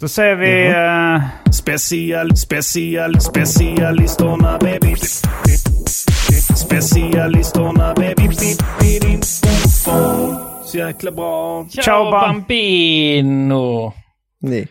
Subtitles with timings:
[0.00, 0.66] Då säger vi...
[0.68, 4.94] eh, Special, special, specialistorna baby.
[6.56, 8.28] Specialistorna baby.
[10.66, 11.66] Så jäkla bra.
[11.70, 13.92] Ciao, Bam- Bambino!
[14.40, 14.68] Nej.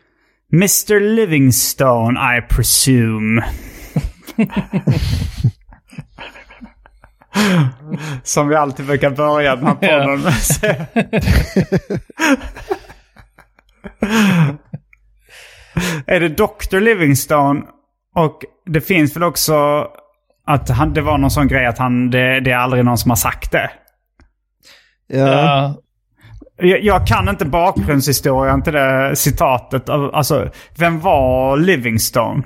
[0.53, 3.43] Mr Livingstone, I presume.
[8.23, 10.33] Som vi alltid brukar börja den här podden med.
[16.07, 17.61] Är det Dr Livingstone?
[18.15, 19.87] Och det finns väl också
[20.47, 23.11] att han, det var någon sån grej att han, det, det är aldrig någon som
[23.11, 23.69] har sagt det.
[25.07, 25.27] Ja.
[25.27, 25.75] Ja,
[26.67, 29.89] Jag, jag kan inte bakgrundshistorien till det citatet.
[29.89, 32.43] Alltså, vem var Livingstone?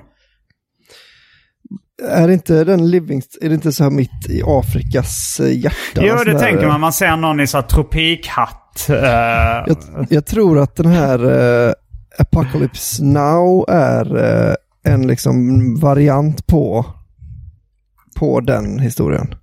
[2.09, 6.01] Är det inte den Livingst, är det inte så här mitt i Afrikas eh, hjärta?
[6.01, 6.81] Jo, det tänker man.
[6.81, 8.89] Man ser någon i så här tropikhatt.
[8.89, 9.77] eh, Jag,
[10.09, 11.73] jag tror att den här uh,
[12.21, 16.85] Apocalypse Now är eh, en liksom variant på,
[18.15, 19.35] på den historien.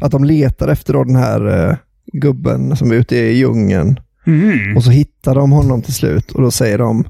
[0.00, 1.76] Att de letar efter då den här eh,
[2.12, 4.00] gubben som är ute i djungeln.
[4.26, 4.76] mm.
[4.76, 7.04] Och så hittar de honom till slut och då säger de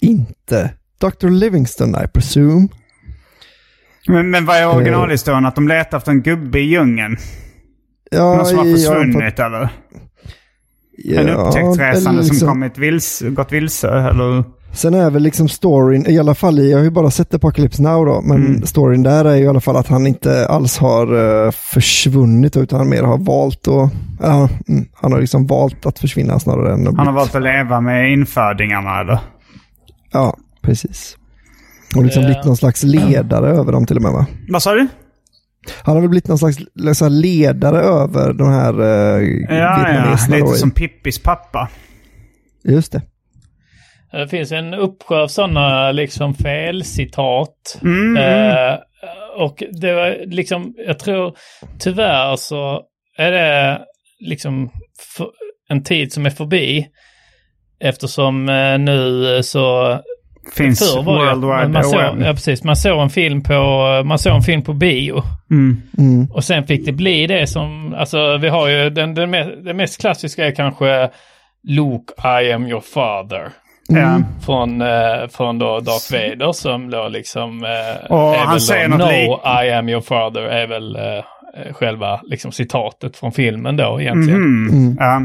[0.00, 0.70] inte
[1.00, 1.28] Dr.
[1.28, 2.68] Livingstone I presume.
[4.08, 5.46] men, men vad är originalhistorien?
[5.46, 7.16] Att de letar efter en gubbe i djungeln?
[8.10, 9.68] Ja, Någon som har försvunnit eller?
[11.04, 13.88] Ja, En upptäcktsresande eller som liksom- kommit vilse, gått vilse?
[13.88, 14.44] Eller?
[14.72, 18.06] Sen är väl liksom storyn, i alla fall jag har ju bara sett Apocalypse Now
[18.06, 18.62] då, men Mm.
[18.66, 22.78] storyn där är ju i alla fall att han inte alls har eh, försvunnit utan
[22.78, 23.92] han mer har valt att,
[24.68, 27.42] mm, han har liksom valt att försvinna snarare än att Han har bli- valt att
[27.42, 29.18] leva med infödingarna eller?
[30.12, 31.16] Ja, precis.
[31.96, 32.28] Och liksom Ja.
[32.28, 34.26] blivit någon slags ledare över dem till och med va?
[34.48, 34.86] Vad sa du?
[35.82, 36.58] Han har väl blivit någon slags
[37.10, 40.36] ledare över de här uh, Ja, ja.
[40.36, 41.68] Lite som Pippis pappa.
[42.64, 43.02] Just det.
[44.12, 47.80] det finns en uppsjö av sådana liksom felcitat.
[47.82, 48.16] Mm.
[48.16, 48.78] Eh,
[49.36, 51.36] och det var liksom, jag tror
[51.78, 52.82] tyvärr så
[53.16, 53.80] är det
[54.20, 54.70] liksom
[55.68, 56.86] en tid som är förbi.
[57.80, 59.98] Eftersom eh, nu så
[60.52, 62.22] Finns Förr var World Wide man såg, Web.
[62.26, 62.64] ja, precis.
[62.64, 63.52] Man såg en film på,
[64.04, 65.22] man såg en film på bio.
[65.50, 65.82] Mm.
[65.98, 66.26] Mm.
[66.30, 69.76] Och sen fick det bli det som, alltså vi har ju den, den, mest, den
[69.76, 71.10] mest klassiska är kanske
[71.68, 73.48] Luke, I am your father.
[73.88, 74.20] Ja.
[74.46, 77.64] Från, eh, från då Darth Vader som då liksom...
[77.64, 82.20] Eh, Och han säger då, något No, I am your father är väl eh, själva
[82.22, 84.40] liksom citatet från filmen då egentligen.
[84.40, 84.96] Mhm.
[85.00, 85.22] Ja.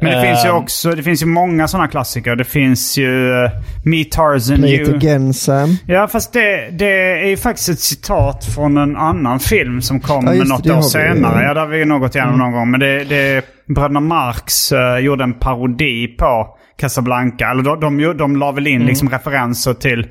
[0.00, 0.56] Men det finns ju Ehm.
[0.56, 2.36] också, det finns ju många sådana klassiker.
[2.36, 3.50] Det finns ju uh,
[3.84, 5.76] Me Tarzan Play it again Sam.
[5.86, 10.26] Ja, fast det, det är ju faktiskt ett citat från en annan film som kom
[10.26, 11.06] Ja, något år har vi.
[11.06, 11.16] Mm.
[11.16, 11.44] senare.
[11.44, 12.70] Ja, det har vi ju nog gått igenom någon gång.
[12.70, 13.44] Men det, det
[13.74, 17.50] Bröderna Marx eh, gjorde en parodi på Casablanca.
[17.50, 20.06] Eller de, de, de, de la väl in liksom referenser till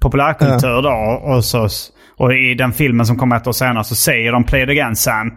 [0.00, 1.20] populärkultur då.
[1.24, 1.68] Och, så,
[2.16, 4.96] och i den filmen som kom ett år senare så säger de Play it again
[4.96, 5.32] Sam.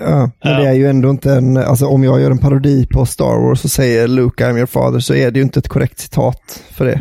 [0.00, 3.06] Ja, men det är ju ändå inte en, alltså om jag gör en parodi på
[3.06, 5.98] Star Wars och säger Luke I'm your father så är det ju inte ett korrekt
[5.98, 7.00] citat för det.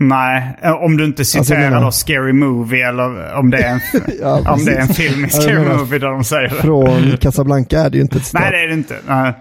[0.00, 3.80] Nej, eh, om du inte citerar jag menar- Scary Movie eller om det är en,
[4.20, 6.54] Ja, om det är en film i Scary menar, Movie där de säger det.
[6.54, 8.40] Från Casablanca är det ju inte ett citat.
[8.42, 8.96] Nej, det är det inte.
[9.08, 9.34] Nej.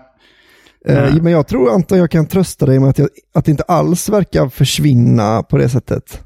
[0.88, 3.64] Eh, Men jag tror Anton jag kan trösta dig med att, jag, att det inte
[3.64, 6.22] alls verkar försvinna på det sättet.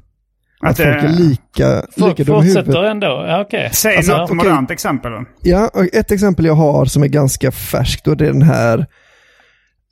[0.66, 2.90] Att, Att det- folk är lika, Folk lika dumma i fortsätter huvudet.
[2.90, 3.24] ändå.
[3.28, 3.70] Ja, okej.
[3.72, 5.12] Säg Alltså, något modernt exempel.
[5.12, 5.24] då.
[5.42, 8.86] Ja, ett exempel jag har som är ganska färskt och det är den här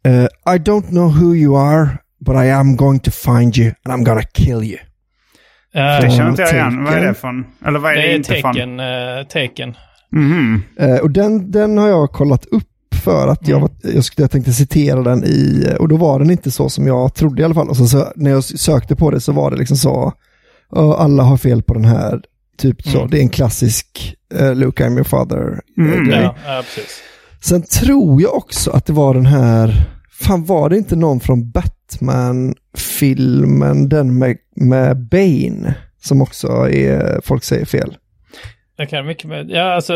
[0.07, 0.25] eh,
[0.55, 1.89] I don't know who you are
[2.27, 4.79] but I am going to find you and I'm gonna kill you.
[5.73, 6.85] ja, Det känner inte jag igen.
[6.85, 7.45] Vad är det från?
[7.67, 8.55] Eller vad är det, det är inte från?
[8.55, 8.81] tecken.
[8.81, 9.75] Uh, tecken.
[10.13, 10.63] Mhm.
[10.79, 12.65] Eh, och den, den har jag kollat upp
[13.05, 16.31] för att jag, var, jag, skulle, jag tänkte citera den i, och då var den
[16.31, 17.69] inte så som jag trodde i alla fall.
[17.69, 20.13] Och så, så när jag sökte på det så var det liksom så, "Ja,
[20.83, 22.21] alla har fel på den här,
[22.59, 22.99] typ så.
[22.99, 23.11] Mm.
[23.11, 26.21] Det är en klassisk uh, Luke I'm your father eh, Mm, grej.
[26.23, 27.03] Ja, ja, precis.
[27.41, 31.51] Sen tror jag också att det var den här, fan var det inte någon från
[31.51, 37.97] Batman-filmen, den med, med Bane, som också är, folk säger fel.
[38.77, 39.51] Det kan mycket med.
[39.51, 39.93] Ja, alltså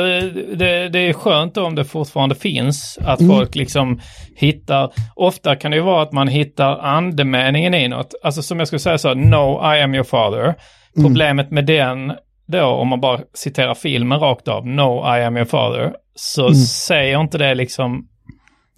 [0.55, 2.99] det, det är skönt om det fortfarande finns.
[3.05, 3.37] Att Mm.
[3.37, 4.01] folk liksom
[4.37, 4.91] hittar.
[5.17, 8.15] Ofta kan det ju vara att man hittar andemeningen i något.
[8.23, 10.55] Alltså som jag skulle säga så, No, I am your father.
[11.03, 12.13] Problemet med den
[12.47, 15.93] då, om man bara citerar filmen rakt av, No, I am your father.
[16.15, 18.07] Så säger inte det liksom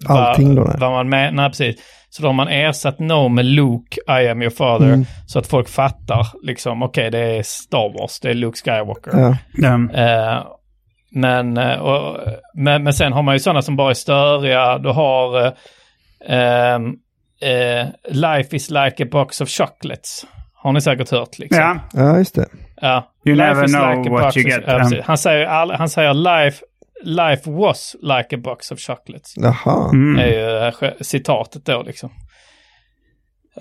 [0.07, 0.75] Allting då, nej.
[0.79, 1.75] vad man med, nej precis.
[2.13, 4.87] Så då har man ersatt No med Luke, I am your father.
[4.87, 5.05] Mm.
[5.25, 9.11] Så att folk fattar liksom, okej det är Star Wars, det är Luke Skywalker.
[9.13, 9.37] Ja.
[9.53, 9.89] Den.
[9.89, 10.43] Eh,
[11.11, 12.17] men, eh, och,
[12.53, 14.77] men, men sen har man ju sådana som bara är störiga.
[14.77, 15.53] Du har
[16.27, 16.95] ehm,
[17.41, 20.25] eh, Life is like a box of chocolates.
[20.53, 21.61] Har ni säkert hört liksom.
[21.61, 21.79] Ja.
[21.93, 22.45] ja, just det.
[22.81, 23.11] Ja.
[23.25, 24.67] You Life never know a what you get.
[24.67, 26.63] Um, han, säger, all, han säger life,
[27.03, 29.33] life was like a box of chocolates.
[29.37, 29.89] Jaha.
[29.93, 30.19] Mm.
[30.19, 32.09] är ju eh, sj- citatet då liksom.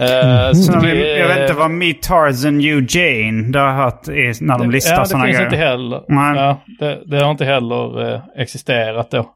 [0.00, 4.08] Eh, Så så det- jag vet inte vad Meet Tarzan Eugene, det har jag hört
[4.08, 5.46] i, när de listar ja, det sådana finns grejer.
[5.52, 6.02] inte heller.
[6.08, 6.36] Nej.
[6.36, 9.30] Ja, det, det har inte heller eh, existerat då.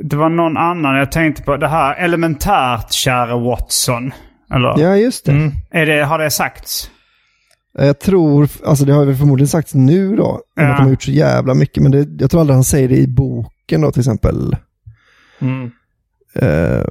[0.00, 1.56] Det var någon annan jag tänkte på.
[1.56, 4.12] Det här elementärt, kära Watson.
[4.54, 4.74] Eller?
[4.78, 5.32] Ja, just det.
[5.32, 5.52] Mm.
[5.70, 6.90] Är det, har det sagts?
[7.78, 10.62] Jag tror, alltså det har väl förmodligen sagts nu då, Ja.
[10.68, 12.96] att de har gjort så jävla mycket, men det, jag tror aldrig han säger det
[12.96, 14.56] i boken då till exempel.
[15.40, 15.70] Mm.
[16.34, 16.84] Eh,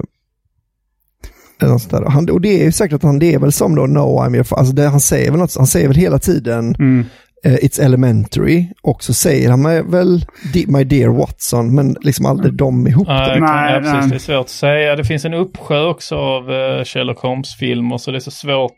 [1.61, 2.09] eller något sånt där.
[2.09, 4.35] Han, och det är ju säkert att han, det är väl som då No I'm
[4.35, 7.05] your alltså det, han säger väl något, han säger väl hela tiden Mm.
[7.45, 12.53] eh, It's elementary och så säger han väl "Di- My dear Watson, men liksom aldrig
[12.53, 13.07] dem ihop.
[13.07, 13.33] Ja, då.
[13.33, 14.09] det, kan, Nej, ja, precis, nej.
[14.09, 14.95] det är svårt att säga.
[14.95, 18.75] Det finns en uppsjö också av uh, Sherlock Holmes-filmer så det är så svårt.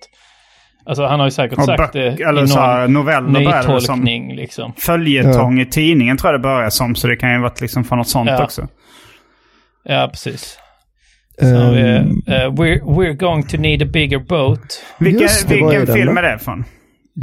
[0.85, 4.73] Alltså han har ju säkert sagt det eller i så här, någon som nytolkning liksom.
[4.77, 6.95] följetong i tidningen tror jag det började som.
[6.95, 8.43] Så det kan ju varit liksom från något sånt Ja.
[8.43, 8.67] också.
[9.83, 10.57] Ja, precis.
[11.39, 14.83] Så vi, Ehm, eh, we're, we're going to need a bigger boat.
[14.99, 16.63] Vilken, Just det, är vilken den film är det från?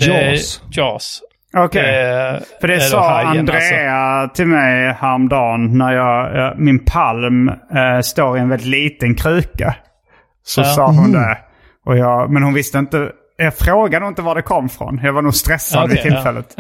[0.03, 0.63] Är Jaws.
[0.71, 1.21] Jaws.
[1.57, 1.83] Okej.
[1.83, 3.55] Eh, För det sa Hajen, alltså.
[3.55, 9.75] Andrea till mig häromdagen när jag, min palm eh, står i en väldigt liten kruka.
[10.43, 10.65] Så Ja.
[10.65, 11.39] sa hon det.
[11.87, 13.09] Och jag, men hon visste inte,
[13.41, 15.01] jag frågade nog inte var det kom från.
[15.03, 16.15] Jag var nog stressad Okej, vid ja.
[16.15, 16.57] tillfället.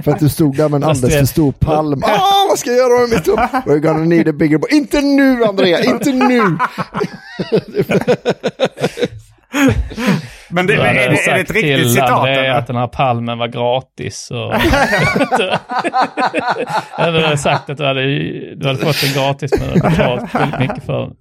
[0.04, 2.02] För att du stod där med en alldeles för stor palm.
[2.04, 3.38] Ah, vad ska jag göra med mitt jobb?
[3.66, 4.70] We're gonna need a bigger boat.
[4.70, 6.42] Inte nu Andrea, inte nu!
[10.48, 12.10] Men det, är, hade det, är det ett riktigt citat?
[12.10, 12.50] André eller?
[12.50, 14.30] att den här palmen var gratis.
[14.30, 14.54] Och...
[16.96, 18.02] Du hade sagt att du hade,
[18.54, 21.16] du hade fått den gratis men du hade väldigt mycket för den.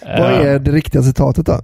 [0.00, 1.60] Vad är det riktiga citatet då?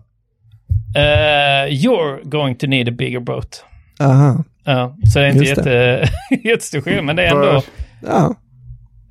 [0.97, 3.65] Eh, you're going to need a bigger boat.
[4.01, 4.45] Aha.
[4.65, 6.09] Ja, så det är inte Just jätte,
[6.45, 7.63] jättestor skillnad, men det är ändå,
[8.07, 8.35] Ja.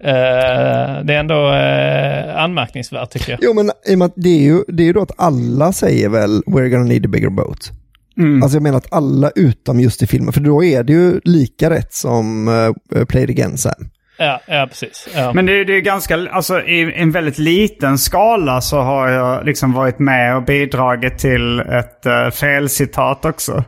[0.04, 3.40] eh, det är ändå eh, anmärkningsvärt tycker jag.
[3.44, 5.74] Jo, men i och med att det är ju, det är ju då att alla
[5.74, 7.72] säger väl we're gonna need a bigger boat.
[8.18, 8.44] Mm.
[8.44, 11.70] Alltså jag menar att alla utom just i filmen, för då är det ju lika
[11.70, 13.90] rätt som uh, Play it again Sam.
[14.18, 15.08] Ja, ja precis.
[15.16, 15.34] Ja.
[15.34, 19.74] Men det, det är ganska, alltså i en väldigt liten skala så har jag liksom
[19.74, 23.64] varit med och bidragit till ett uh, felcitat också.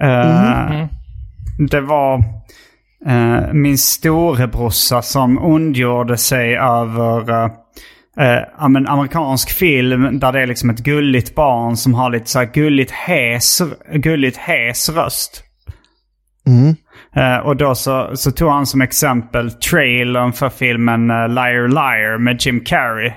[0.00, 0.86] Eh,
[1.70, 2.18] Det var
[3.06, 10.70] uh, min storebrorsa som ondgjorde sig över uh, men amerikansk film där det är liksom
[10.70, 15.44] ett gulligt barn som har lite så här gulligt hes, gulligt hes röst.
[16.46, 16.76] Mm.
[17.16, 22.18] Eh, och då så, så tog han som exempel trailern för filmen uh, Liar Liar
[22.18, 23.12] med Jim Carrey.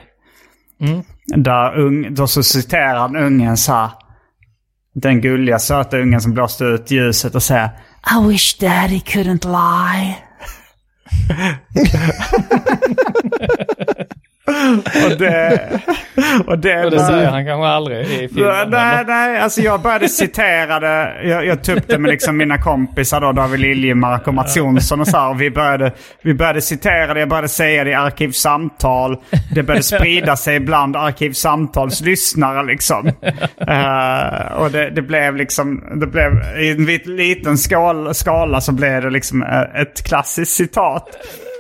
[1.36, 3.90] Där ung, då så citerar han ungen så här.
[4.96, 7.70] Den gulliga söta ungen som blåste ut ljuset och säger
[8.12, 10.16] I wish daddy couldn't lie.
[15.06, 15.70] och det...
[16.48, 18.70] Och det, Och det säger han kanske aldrig i filmen.
[18.70, 21.16] Nej, nej, alltså jag började citera det.
[21.24, 25.18] Jag, jag det med liksom mina kompisar då, David Liljemark och Mats Jonsson och så
[25.18, 25.30] här.
[25.30, 29.18] Och vi, började, vi började citera det, jag började säga det i Arkivsamtal.
[29.56, 33.08] Det började sprida sig bland Arkivsamtals lyssnare liksom.
[33.68, 36.86] Eh, och det, det blev liksom, det blev i en
[37.16, 41.10] liten skala, skala så blev det liksom eh, ett klassiskt citat.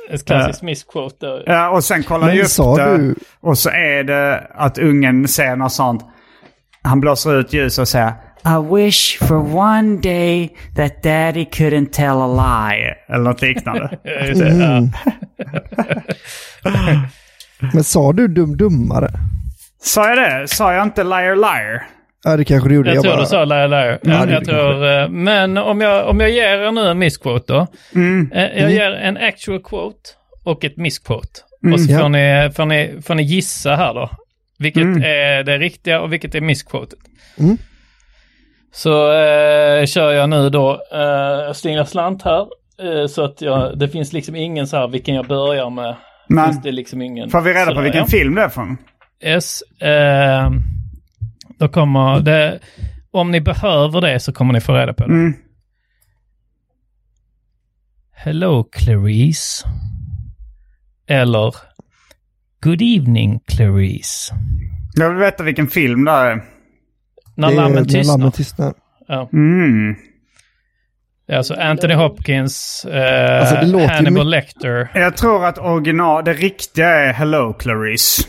[0.10, 1.44] Ett klassiskt missquote där.
[1.46, 2.98] Ja, och sen kollar Men jag upp det.
[2.98, 6.06] du- Och så är det att ungen säger något sånt.
[6.82, 8.14] Han blåser ut ljus och säger
[8.46, 12.96] I wish for one day that daddy couldn't tell a lie.
[13.08, 13.98] Eller något liknande.
[16.64, 16.70] Ja.
[17.74, 19.10] Men sa du dum dummare?
[19.82, 20.48] Sa jag det?
[20.48, 21.84] Sa jag inte liar liar?
[22.24, 22.94] Ja, det kanske du gjorde.
[22.94, 23.22] Jag tror bara...
[23.22, 24.00] du sa liar liar.
[24.04, 27.68] Ja, jag tror, eh, men om jag, om jag ger er nu en missquote då.
[28.34, 30.10] Eh, Jag ger en actual quote
[30.44, 31.40] och ett missquote.
[31.74, 32.00] och så ja.
[32.00, 34.10] får, ni, får, ni, får ni gissa här då.
[34.60, 37.00] Vilket är det riktiga och vilket är missquotet.
[37.40, 37.58] Mm.
[38.72, 41.00] Så eh, kör jag nu då, eh,
[41.46, 42.46] jag slingar slant här.
[42.82, 45.96] Eh, så att jag, det finns liksom ingen så här vilken jag börjar med.
[46.28, 47.30] Men finns det liksom ingen.
[47.30, 48.78] får vi reda på vilken film det är från?
[49.24, 49.62] Yes.
[49.82, 50.50] Eh,
[51.64, 52.60] då kommer det,
[53.12, 55.14] om ni behöver det så kommer ni få reda på det.
[55.14, 55.34] Mm.
[58.12, 59.66] Hello Clarice.
[61.08, 61.56] Eller
[62.62, 64.34] Good evening Clarice.
[64.94, 66.44] Jag vill veta vilken film det är.
[67.36, 68.18] När lammen tystnar.
[68.18, 68.74] lammen tystnar.
[69.08, 69.30] Ja.
[69.34, 69.96] Mm.
[71.28, 74.92] Det är alltså Anthony Hopkins, eh, Alltså, Hannibal Lecter.
[74.94, 78.28] Jag tror att original, det riktiga är Hello Clarice.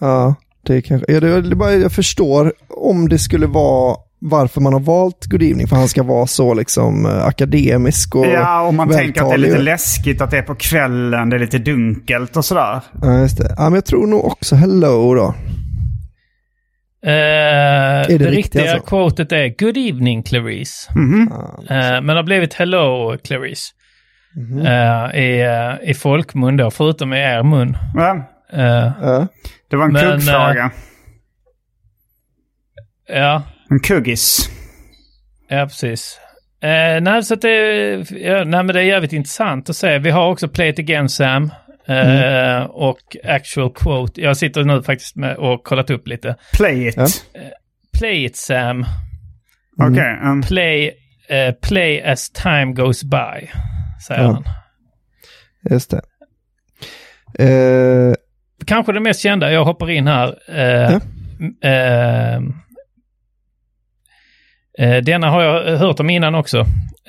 [0.00, 0.34] Ja,
[0.66, 1.12] det är kanske...
[1.12, 5.24] Ja, det, det är bara, jag förstår om det skulle vara varför man har valt
[5.26, 5.66] Good Evening.
[5.68, 9.34] För han ska vara så liksom eh, akademisk och Ja, och man tänker att det
[9.34, 9.64] är lite vältalig.
[9.72, 12.80] läskigt att det är på kvällen, det är lite dunkelt och sådär.
[13.02, 13.54] Ja, just det.
[13.58, 15.34] Ja, men jag tror nog också Hello då.
[17.06, 18.86] Eh, det, det riktiga riktiga alltså?
[18.86, 20.90] quotet är Good evening Clarice.
[20.94, 21.30] Mhm.
[21.68, 23.70] Ja, Eh, men det har blivit Hello Clarice.
[24.36, 24.58] Mhm.
[24.66, 27.76] Eh, i, eh, I folkmun då, förutom i er mun.
[27.94, 29.26] Ja, Eh, ja.
[29.70, 30.70] det var en Men, kuggfråga.
[33.08, 34.50] ja, En kuggis.
[35.48, 36.20] ja precis.
[36.62, 37.56] Eh, nej, så att det,
[38.10, 39.98] ja, nej, men det är jävligt intressant att se.
[39.98, 41.50] Vi har också Play It Again Sam.
[41.88, 44.20] eh, Och Actual Quote.
[44.20, 46.36] Jag sitter nu faktiskt med och kollat upp lite.
[46.52, 46.96] Play it.
[46.96, 47.06] Ja.
[47.98, 48.86] Play it Sam.
[49.82, 50.18] Okej.
[50.24, 50.90] um, Play,
[51.28, 53.50] eh, play as time goes by.
[54.06, 54.32] Säger Ja.
[54.32, 54.44] han.
[55.70, 56.00] Just det.
[58.66, 60.38] Kanske det mest kända, jag hoppar in här.
[60.48, 61.00] Eh, Ja.
[61.68, 62.34] eh,
[64.78, 66.58] eh, denna har jag hört om innan också.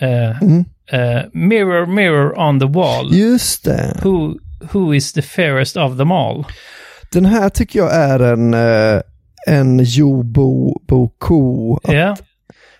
[0.01, 0.65] Eh, Mm.
[0.91, 3.13] eh, mirror, mirror on the wall.
[3.13, 3.99] just det.
[4.03, 4.37] Who,
[4.71, 6.45] who is the fairest of them all?
[7.11, 9.01] Den här tycker jag är en, eh,
[9.47, 11.75] en Jobo Boko.
[11.83, 12.17] Att, Ja,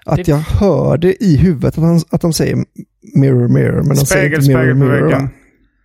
[0.06, 2.58] att det- jag hör det i huvudet att, han, att de säger
[3.16, 3.82] mirror, mirror.
[3.84, 5.06] Men de säger spegel, inte mirror, spegel på mirror.
[5.12, 5.30] väggen.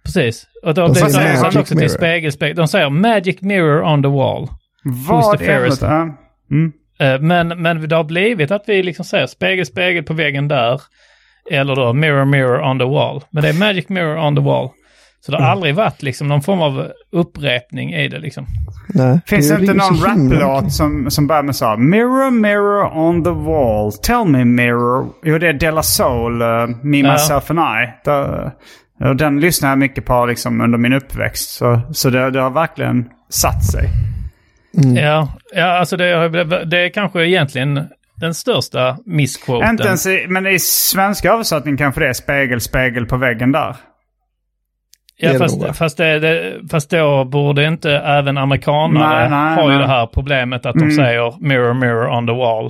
[0.05, 0.47] Precis.
[0.63, 2.57] Och då, De det säger magic också till spegel, spegel.
[2.57, 4.49] De säger magic mirror on the wall.
[5.09, 5.77] Vad är det?
[5.81, 6.09] Ja.
[6.51, 6.73] Mm.
[7.01, 10.81] Eh, Men, men det har blivit att vi liksom säger spegel, spegel på väggen där.
[11.51, 13.21] Eller då mirror, mirror on the wall.
[13.31, 14.69] Men det är magic mirror on the wall.
[15.23, 18.47] Så det har aldrig varit liksom någon form av upprepning i det liksom.
[18.95, 20.73] Nej, Finns det inte någon mycket.
[20.73, 25.09] som, som börjar med så här, Mirror, mirror on the wall, tell me mirror.
[25.25, 27.13] Jo, det är De La Soul, uh, Me, Ja.
[27.13, 27.89] Myself and I.
[28.05, 28.51] Där,
[29.01, 31.51] och den lyssnar jag mycket på liksom, under min uppväxt.
[31.51, 33.89] Så, så det, det har verkligen satt sig.
[34.85, 34.97] Mm.
[34.97, 36.29] Ja, ja alltså det,
[36.65, 39.71] det är kanske egentligen den största missquoten.
[39.71, 43.77] Inte ens i, men i svenska översättning kanske det är spegel, spegel på väggen där.
[45.17, 49.69] Ja, fast, fast, det, det, fast då borde inte även amerikanare Nej, nej, ha ju
[49.69, 49.79] nej.
[49.79, 50.97] det här problemet att de Mm.
[50.97, 52.67] säger mirror, mirror on the wall.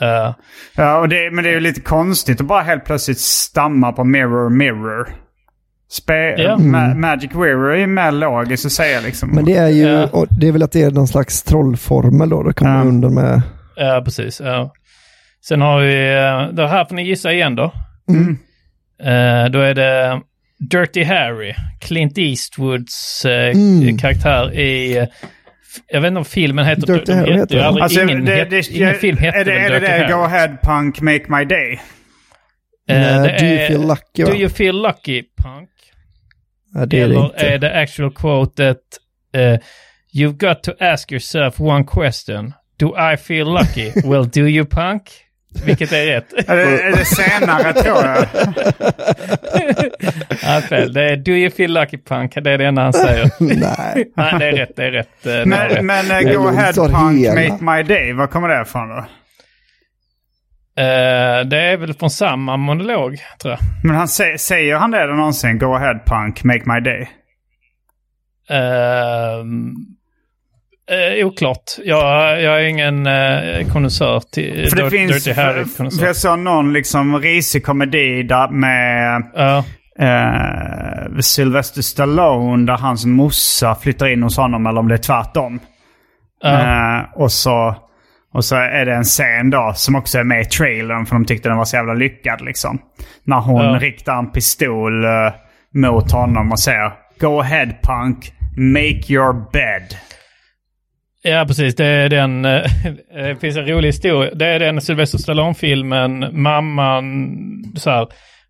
[0.00, 0.34] Eh,
[0.76, 4.04] Ja, och det, men det är ju lite konstigt att bara helt plötsligt stamma på
[4.04, 5.08] mirror, mirror.
[5.94, 6.56] Spe, Ja.
[6.56, 9.30] ma, Magic mirror är ju mer logiskt att säga liksom.
[9.30, 12.42] Men det är ju, och det är väl att det är någon slags trollformel då.
[12.42, 13.42] Då kommer man undan med.
[13.76, 14.40] Ja, precis.
[14.40, 14.72] Ja.
[15.48, 17.72] Sen har vi, eh, det här får ni gissa igen då.
[18.08, 18.38] Mm.
[19.02, 20.20] Eh, då är det
[20.70, 23.98] Dirty Harry, Clint Eastwoods eh, Mm.
[23.98, 25.06] karaktär i,
[25.88, 27.82] jag vet inte om filmen heter Dirty Harry heter heter den.
[27.82, 30.12] Alltså, ingen, det, het- det, ingen film är det, väl är det, Dirty det Harry?
[30.12, 31.80] Go ahead punk make my day?
[32.88, 34.30] Eh, Nej, det do you är- feel lucky va?
[34.30, 35.68] Do you feel lucky, punk?
[36.74, 37.46] Ja, det är det Eller inte.
[37.46, 38.78] är det actual quotet
[39.34, 39.58] eh,
[40.14, 42.52] You've got to ask yourself one question.
[42.78, 43.92] Do I feel lucky?
[44.10, 45.02] well, do you punk?
[45.64, 46.32] Vilket är rätt.
[46.48, 48.26] Är det, är det senare tror jag?
[50.42, 50.92] Ja, fel.
[50.92, 52.34] Det är Do you feel lucky punk?
[52.34, 53.30] Det är det enda han säger.
[53.38, 54.12] Nej.
[54.16, 54.76] Nej, det är rätt.
[54.76, 55.26] Det är rätt.
[55.26, 55.82] eh, det är rätt.
[55.82, 57.34] Men, men är uh, Go Ahead Punk, hela.
[57.50, 59.04] Make My Day, var kommer det ifrån då?
[60.76, 63.60] Eh, det är väl från samma monolog, tror jag.
[63.84, 65.58] Men han sä- säger han det någonsin?
[65.58, 67.08] Go Ahead Punk, Make My Day?
[68.50, 69.44] Uh,
[71.20, 71.62] uh, oklart.
[71.84, 75.24] Jag, jag är ingen uh, konnässör till För det Dir- finns...
[75.24, 75.64] Dirty Harry.
[75.64, 79.64] För, för jag såg någon liksom risig komedi där med Ja,
[79.98, 85.60] eh, Sylvester Stallone där hans morsa flyttar in hos honom eller om det är tvärtom.
[86.42, 87.76] ja, Eh, och, så,
[88.34, 91.24] och så är det en scen då som också är med i trailern för de
[91.24, 92.78] tyckte den var så jävla lyckad liksom.
[93.24, 93.78] När hon Ja.
[93.80, 95.10] riktar en pistol eh,
[95.74, 99.96] mot honom och säger Go ahead punk, make your bed.
[101.22, 101.74] ja, precis.
[101.76, 102.44] Det är den...
[102.44, 102.62] eh,
[103.14, 104.34] det finns en rolig historia.
[104.34, 106.26] Det är den Sylvester Stallone-filmen.
[106.42, 107.04] Mamman,
[107.76, 108.06] så här,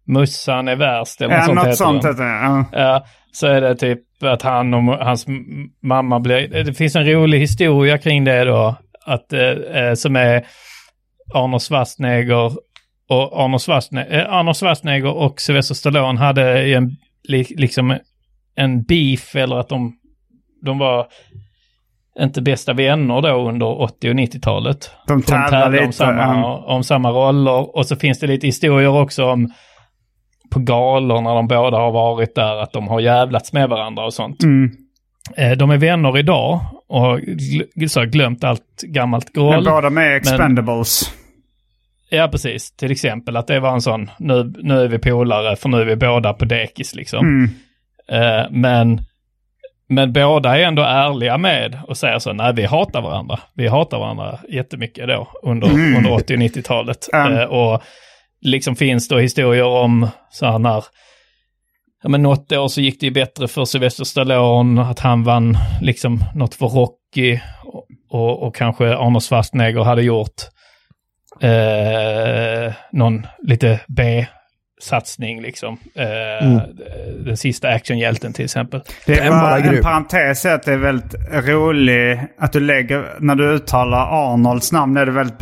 [0.07, 2.65] mussan är värst eller Ja, något sånt något sånt heter det.
[2.83, 3.05] Ja.
[3.33, 5.27] Så är det typ att han och hans
[5.83, 6.65] mamma blir...
[6.65, 8.77] Det finns en rolig historia kring det då.
[9.07, 10.47] Att, eh, eh, som är
[11.35, 12.53] Arnold Schwarzenegger
[13.09, 16.97] och Arnold Schwarzenegger, eh, Arnold Schwarzenegger och Sylvester Stallone hade en,
[17.29, 17.99] li, liksom
[18.55, 19.97] en beef eller att de,
[20.65, 21.07] de var
[22.21, 24.91] inte bästa vänner då under 80 och 90-talet.
[25.07, 25.85] De För de tävlar tävlar lite.
[25.85, 27.77] om samma, om samma roller.
[27.77, 29.53] Och så finns det lite historier också om
[30.51, 34.15] på galor när de båda har varit där, att de har jävlats med varandra och
[34.15, 34.43] sånt.
[34.43, 34.71] Mm.
[35.37, 39.65] Eh, De är vänner idag och har glömt allt gammalt Men groll.
[39.65, 41.11] båda med Expendables.
[42.11, 42.77] Ja, precis.
[42.77, 45.85] Till exempel att det var en sån, nu, nu är vi polare för nu är
[45.85, 47.27] vi båda på dekis liksom.
[47.27, 47.51] Mm.
[48.09, 49.01] Eh, men,
[49.89, 53.41] men båda är ändå ärliga med och säger så, nej vi hatar varandra.
[53.55, 57.09] Vi hatar varandra jättemycket då under, under 80 och 90-talet.
[57.13, 57.33] Mm.
[57.39, 57.83] Eh, och
[58.41, 60.85] liksom finns då historier om så här när,
[62.05, 65.59] ja men något år så gick det ju bättre för Sylvester Stallone, att han vann
[65.81, 70.43] liksom något för Rocky och, och, och kanske Arnold Schwarzenegger hade gjort
[71.41, 75.79] eh, någon lite B-satsning liksom.
[75.95, 76.63] Eh,
[77.25, 78.81] Den sista actionhjälten till exempel.
[79.07, 83.35] Det är bara en parentes är att det är väldigt roligt att du lägger, när
[83.35, 85.39] du uttalar Arnolds namn är det väldigt,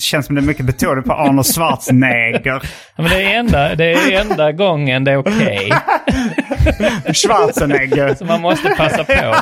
[0.00, 2.62] känns som det är mycket betoning på Arnold Schwarzenegger.
[2.96, 5.72] Ja, men det är enda, det är enda gången det är okej.
[7.14, 8.14] Schwarzenegger.
[8.14, 9.34] Så man måste passa på.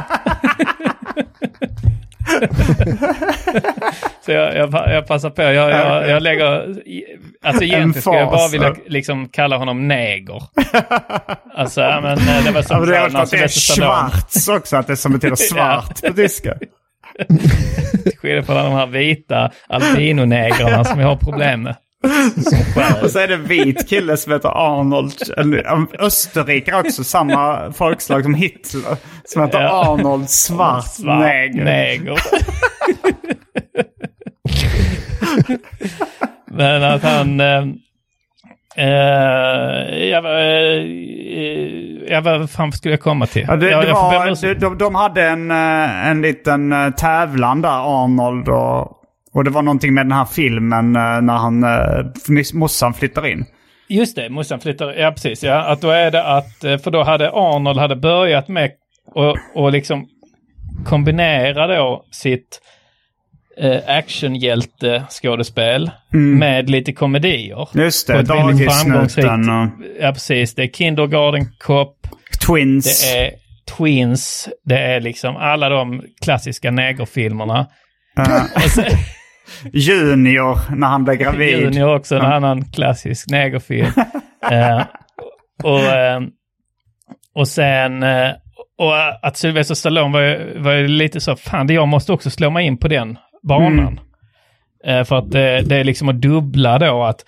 [4.25, 5.43] Så jag, jag, jag passar på.
[5.43, 6.77] Jag, jag, jag lägger...
[7.45, 10.43] Alltså egentligen skulle jag bara vilja liksom kalla honom neger.
[11.55, 14.49] Alltså, ja, men eh, det var Ja, som men det är så det är schwarz
[14.49, 16.55] också, att det som betyder svart på tyska.
[18.17, 21.77] skillnad från de här vita albinonegrarna som jag har problem med.
[23.03, 25.13] Och så är det en vit kille som heter Arnold.
[25.99, 28.97] Österrike också, samma folkslag som Hitler.
[29.25, 29.93] Som heter Ja.
[29.93, 32.19] Arnold Schwarzenegger.
[36.51, 37.41] Men att han...
[37.41, 37.65] Eh,
[38.77, 40.87] eh, jag, eh,
[42.09, 43.45] jag, vad fan skulle jag komma till?
[43.49, 44.61] Ja, det, jag, det var, ursäkt.
[44.61, 48.99] de, de, de hade en, eh, en liten eh, tävlan där, Arnold och...
[49.35, 52.05] Och det var någonting med den här filmen eh, när han, eh,
[52.55, 53.45] morsan flyttar in.
[53.89, 55.43] Just det, morsan flyttar, ja precis.
[55.43, 58.71] Ja, att då är det att, eh, för då hade Arnold hade börjat med
[59.15, 60.07] och, och liksom
[60.85, 62.61] kombinera då sitt
[63.59, 67.69] eh, actionhjälte-skådespel med lite komedier.
[67.75, 69.69] Just det, Dagisnuten och
[70.01, 70.55] Ja, precis.
[70.55, 71.97] Det är Kindergarten Cop,
[72.47, 73.13] Twins.
[73.13, 73.31] det är
[73.77, 77.67] Twins, det är liksom alla de klassiska negerfilmerna.
[78.69, 78.85] Sen,
[79.73, 81.61] junior, när han blev gravid.
[81.61, 83.87] Junior också, en annan klassisk negerfilm.
[84.51, 84.83] eh,
[85.63, 86.21] och, eh,
[87.35, 88.31] och sen, eh,
[88.79, 92.51] och att Sylvester Stallone var, ju- var ju lite så, fan jag måste också slå
[92.51, 94.01] mig in på den banan.
[94.85, 97.25] Eh, för att det, det är liksom att dubbla då att,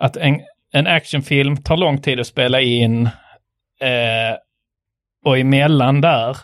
[0.00, 0.40] att en,
[0.72, 3.06] en actionfilm tar lång tid att spela in
[3.80, 4.36] eh,
[5.24, 6.36] och emellan där,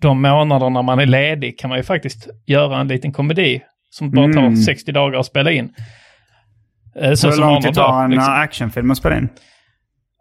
[0.00, 3.62] de månaderna man är ledig kan man ju faktiskt göra en liten komedi
[3.94, 4.56] som bara tar Mm.
[4.56, 5.72] 60 dagar att spela in.
[7.00, 8.32] Eh, Så Hur lång tid tar en liksom.
[8.32, 9.28] eh, actionfilm att spela in?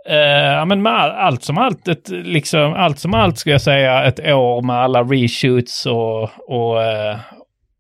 [0.10, 3.62] Eh, ja, men med all, allt som allt, ett, liksom, allt som allt skulle jag
[3.62, 7.18] säga ett år med alla reshoots och, och, eh,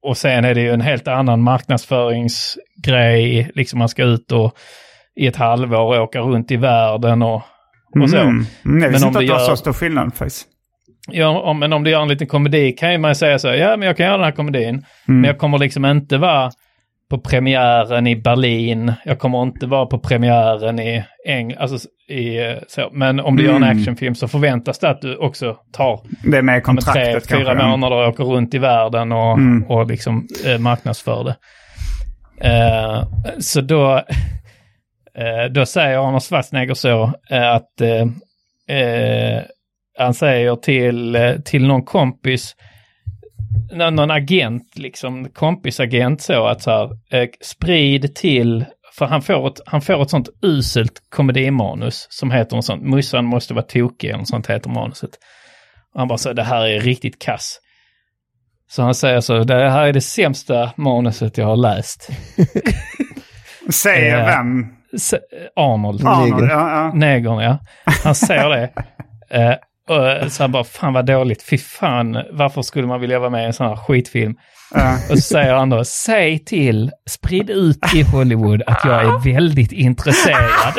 [0.03, 3.51] och sen är det ju en helt annan marknadsföringsgrej.
[3.55, 4.53] Liksom man ska ut och
[5.15, 7.41] i ett halvår åka runt i världen och,
[8.01, 8.17] och så.
[8.17, 8.45] Mm.
[8.65, 10.47] Mm, jag visste inte att det var gör- så stor skillnad faktiskt.
[11.11, 13.77] Ja, men om du gör en liten komedi kan ju man säga så här, ja
[13.77, 16.51] men jag kan göra den här komedin, men jag kommer liksom inte vara
[17.09, 18.93] på premiären i Berlin.
[19.05, 21.61] Jag kommer inte vara på premiären i England.
[21.61, 22.89] Alltså, i, eh, så.
[22.93, 23.77] Men om du gör en Mm.
[23.79, 25.99] actionfilm så förväntas det att du också tar
[26.31, 29.33] Det är med ja, men tre, kontraktet fyra månader och åker runt i världen och,
[29.37, 29.63] Mm.
[29.63, 31.35] och liksom eh, marknadsför det.
[32.49, 33.03] Eh,
[33.39, 33.95] så då,
[35.17, 38.07] eh, då säger Arnold Schwarzenegger så eh, att eh,
[39.97, 42.55] han säger till, eh, till någon kompis,
[43.71, 46.83] nå- någon agent, liksom kompisagent så att så här,
[47.21, 48.65] eh, sprid till,
[48.97, 53.25] för han får, ett, han får ett sånt uselt komedimanus som heter något sånt, Mussan
[53.25, 55.11] måste vara tokig eller något sånt heter manuset.
[55.93, 57.59] Och han bara så det här är riktigt kass.
[58.69, 62.09] Så han säger så, det här är det sämsta manuset jag har läst.
[63.69, 64.67] Säger Eh, vem?
[65.55, 66.07] Arnold.
[66.07, 66.91] Arnold, ja, ja.
[66.93, 67.57] Negern, ja.
[68.03, 68.69] Han säger det.
[69.89, 73.29] Eh, och så han bara, fan vad dåligt, fy fan, varför skulle man vilja vara
[73.29, 74.35] med i en sån här skitfilm?
[74.73, 74.93] Ja.
[75.09, 79.71] Och så säger han då, säg till, sprid ut i Hollywood att jag är väldigt
[79.71, 80.73] intresserad.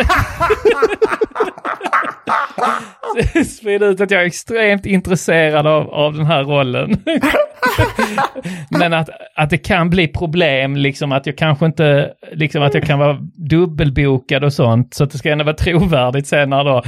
[3.46, 7.02] sprid ut att jag är extremt intresserad av, av den här rollen.
[8.68, 12.82] Men att, att det kan bli problem, liksom att jag kanske inte, liksom att jag
[12.82, 13.18] kan vara
[13.50, 14.94] dubbelbokad och sånt.
[14.94, 16.82] Så att det ska ändå vara trovärdigt sen när då,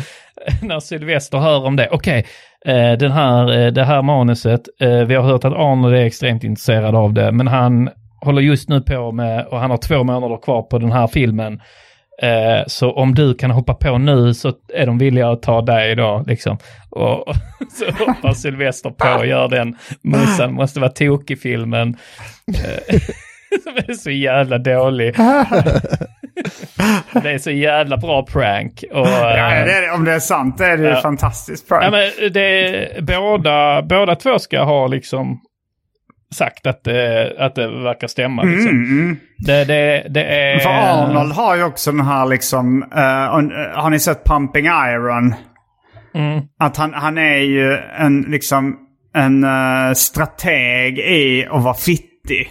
[0.62, 1.88] när Sylvester hör om det.
[1.90, 2.26] Okej,
[2.66, 6.44] eh, den här, eh, det här manuset, eh, vi har hört att Arnold är extremt
[6.44, 10.37] intresserad av det, men han håller just nu på med, och han har två månader
[10.42, 11.61] kvar på den här filmen.
[12.22, 15.94] Eh, så om du kan hoppa på nu så är de villiga att ta dig
[15.94, 16.59] då, liksom.
[16.90, 17.24] Och,
[17.72, 21.96] så hoppar Sylvester på och gör den musen, måste vara tokig-filmen.
[22.48, 23.00] Eh,
[23.62, 25.14] som är så jävla dålig.
[27.22, 28.85] det är så jävla bra prank.
[28.92, 29.90] Och, Ja, eh, det är, det.
[29.90, 31.01] om det är sant det är det Ja.
[31.01, 31.83] fantastiskt bra.
[31.85, 35.40] Ja, men det, båda, båda två ska ha liksom
[36.35, 38.42] sagt att det, att det verkar stämma.
[38.42, 38.70] Liksom.
[38.70, 39.16] Mm, mm.
[39.38, 40.59] Det, det, det är...
[40.59, 45.35] För Arnold har ju också den här liksom, eh, eh, har ni sett Pumping Iron?
[46.14, 46.40] Mm.
[46.59, 48.77] Att han, han är ju en liksom
[49.14, 52.51] en eh, strateg i att vara fittig.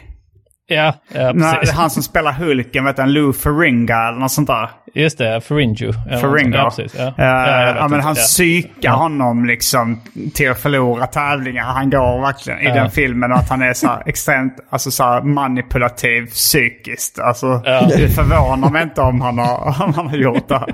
[0.67, 1.75] Ja, ja precis.
[1.75, 4.69] han som spelar Hulken, vet en Lou Ferringa eller något sånt där.
[4.93, 5.91] Just det, Ferringo.
[6.09, 6.57] Ja, Ferringa.
[6.57, 6.95] Ja, precis.
[6.99, 7.03] Ja.
[7.07, 8.21] Eh, Ja, ja, men han Ja.
[8.21, 10.01] psykar honom liksom
[10.33, 11.63] till att förlora tävlingar.
[11.63, 15.03] Han går verkligen i den filmen och att han är så här extremt alltså så
[15.03, 17.19] här manipulativ psykiskt.
[17.19, 17.57] Alltså,
[17.97, 20.65] Det förvånar mig inte om han har, om han har gjort det.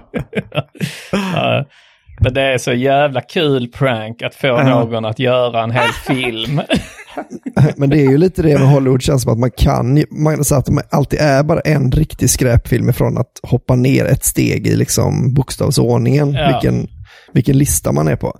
[1.12, 1.65] här.
[2.23, 6.62] Men det är så jävla kul prank att få någon att göra en hel film.
[7.78, 10.60] Men det är ju lite det med Hollywood, känns som att man kan, man säger
[10.60, 14.76] att de alltid är bara en riktig skräpfilm ifrån att hoppa ner ett steg i
[14.76, 16.47] liksom bokstavsordningen, Ja.
[16.47, 16.88] vilken,
[17.34, 18.38] vilken lista man är på.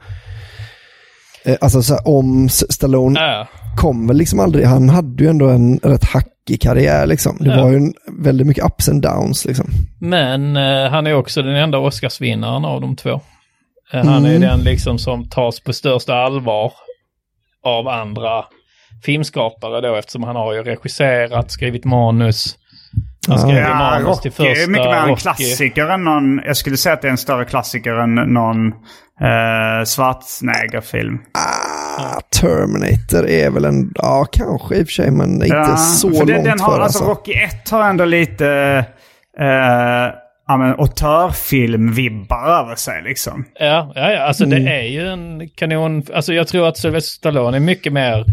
[1.46, 3.48] Eh, Alltså så här, om Stallone Ja.
[3.78, 7.38] kom väl liksom aldrig, han hade ju ändå en rätt hackig karriär liksom.
[7.40, 7.64] Det Ja.
[7.64, 9.70] var ju en, väldigt mycket ups and downs liksom.
[10.00, 13.22] Men eh, han är också den enda Oscarsvinnaren av de två.
[13.94, 14.42] Eh, han är Mm.
[14.42, 16.72] den liksom som tas på största allvar
[17.64, 18.44] av andra
[19.06, 22.58] filmskapare då eftersom han har ju regisserat, skrivit manus.
[23.28, 25.22] Han skrev ju Ja, manus till Rocky första är mycket mer en Rocky.
[25.22, 28.68] klassiker än någon, jag skulle säga att det är en större klassiker än någon
[29.22, 31.18] eh, Schwarzenegger-film.
[31.34, 36.10] Ah, Terminator är väl en, ja kanske i och för sig, men inte Ja, så
[36.10, 37.10] för långt det, den har, före alltså, alltså.
[37.12, 38.48] Rocky 1 har ändå lite
[39.40, 39.46] eh,
[40.48, 43.46] ja, men, autörfilm-vibbar över sig liksom.
[43.60, 44.66] Ja, ja, ja, alltså Mm.
[44.66, 46.04] det är ju en kanon.
[46.14, 48.26] Alltså jag tror att Sylvester Stallone är mycket mer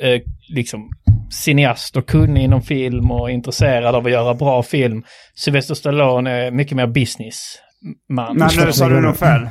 [0.00, 0.20] eh,
[0.54, 0.90] liksom
[1.30, 5.02] cineast och kunnig inom film och intresserad av att göra bra film.
[5.34, 8.36] Sylvester Stallone är mycket mer businessman.
[8.36, 9.48] Men nu sa du nog fel.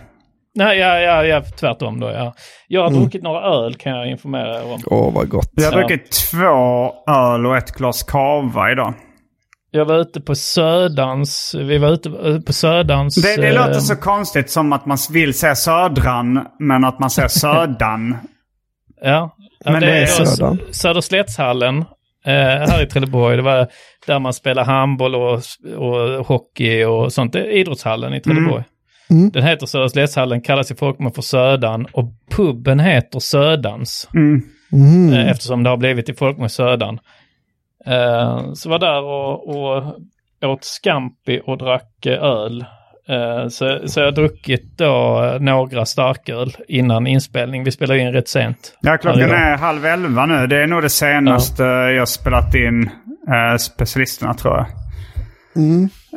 [0.57, 2.11] Nej, ja, ja, ja, tvärtom då.
[2.11, 2.33] Ja.
[2.67, 4.79] Jag har druckit några öl kan jag informera er om.
[4.85, 5.51] Åh, vad gott.
[5.55, 5.87] Jag har Ja.
[5.87, 8.93] druckit två öl och ett glas kava idag.
[9.71, 13.15] Jag var ute på Södans, vi var ute eh, på Södans...
[13.15, 17.09] Det, det eh, låter så konstigt som att man vill säga Södran, men att man
[17.09, 18.17] säger Södan.
[19.01, 20.59] Ja Men det, det är är Södern.
[20.71, 21.77] Söderslättshallen
[22.25, 23.35] eh, här i Trelleborg.
[23.35, 23.67] Det var
[24.07, 25.41] där man spelar handboll och,
[25.77, 27.33] och hockey och sånt.
[27.33, 28.63] Det är idrottshallen i Trelleborg.
[29.09, 29.29] Mm.
[29.31, 34.09] Den heter Söderslättshallen, kallas i folkmun för Södan och puben heter Södans.
[34.13, 35.13] Mm.
[35.13, 36.99] Eh, eftersom det har blivit i folkmun Södan.
[37.85, 39.95] Eh, så var där och, och
[40.43, 42.65] åt scampi och drack eh, öl.
[43.09, 47.63] Eh, så, så jag har druckit då några starköl innan inspelning.
[47.63, 48.73] Vi spelar in rätt sent.
[48.81, 49.39] Ja, klockan idag.
[49.39, 50.47] är halv elva nu.
[50.47, 51.63] Det är nog det senaste
[51.97, 52.89] jag spelat in
[53.27, 54.65] eh, specialisterna tror jag.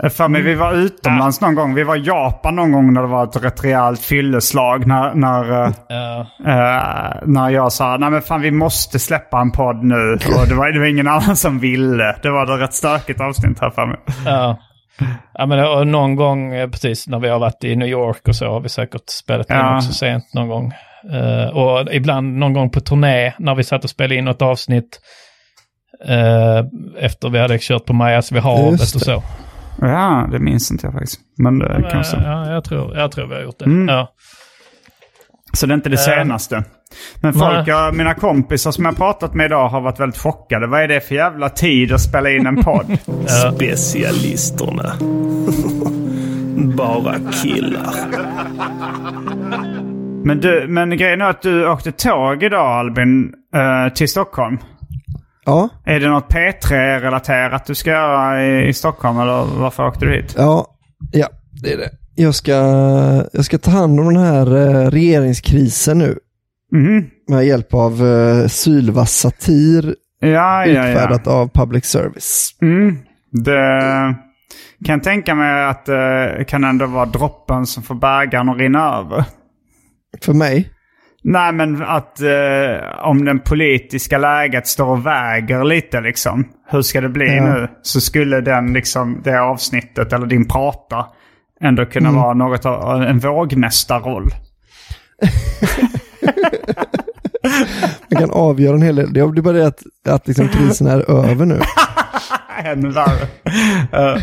[0.02, 1.74] Eh, För mig, vi var utomlands någon gång.
[1.74, 4.86] Vi var i Japan någon gång när det var ett rätt rejält fylleslag.
[4.86, 6.26] När, när, Ja.
[6.46, 10.12] eh, när jag sa nej men fan vi måste släppa en podd nu.
[10.12, 12.16] Och det var, det var ingen annan som ville.
[12.22, 13.96] Det var ett rätt stökigt avsnitt här för mig.
[14.26, 14.58] Ja.
[15.34, 18.46] Ja men någon gång, eh, precis när vi har varit i New York och så
[18.46, 19.76] har vi säkert spelat in Ja.
[19.76, 20.72] också sent någon gång.
[21.12, 25.00] Eh, och ibland någon gång på turné när vi satt och spelade in något avsnitt
[26.06, 26.58] eh,
[26.98, 29.22] efter vi hade kört på Majas vid havet och så.
[29.80, 31.20] Ja, det minns inte jag faktiskt.
[31.38, 32.16] Men det Men, kanske.
[32.16, 33.64] ja, jag tror, jag tror vi har gjort det.
[33.64, 33.88] Mm.
[33.88, 34.12] Ja.
[35.52, 36.64] Så det är inte det senaste.
[37.20, 40.66] Men folk, jag, mina kompisar som jag har pratat med idag har varit väldigt chockade.
[40.66, 42.98] Vad är det för jävla tid att spela in en podd?
[43.54, 44.92] Specialisterna.
[46.76, 47.94] Bara killar.
[50.24, 54.58] men, du, men grejen är att du åkte tåg idag Albin, eh, till Stockholm.
[55.44, 60.12] Ja, Är det något P3-relaterat du ska göra i, i Stockholm eller varför åkte du
[60.16, 60.34] hit?
[60.38, 60.66] ja,
[61.12, 61.28] ja,
[61.62, 61.90] det är det.
[62.14, 62.52] Jag ska,
[63.32, 66.18] jag ska ta hand om den här eh, regeringskrisen nu
[66.72, 67.06] Mhm.
[67.28, 70.88] med hjälp av eh, sylvass satir Ja, ja, ja.
[70.88, 72.50] utfärdat av public service.
[72.62, 72.96] Mm.
[73.32, 74.14] Det
[74.84, 78.96] kan jag tänka mig att det kan ändå vara droppen som får bägaren att rinna
[78.98, 79.24] över.
[80.22, 80.70] För mig,
[81.22, 86.44] Nej, men att eh, om den politiska läget står och väger lite liksom.
[86.70, 87.54] Hur ska det bli Ja.
[87.54, 87.68] nu?
[87.82, 91.06] Så skulle den liksom, det avsnittet eller din prata
[91.60, 94.30] ändå kunna vara något av en vågmästarroll.
[98.10, 99.12] man kan avgöra en hel del.
[99.12, 101.60] Det blir bara det att, att liksom krisen är över nu.
[102.64, 103.28] Ännu värre.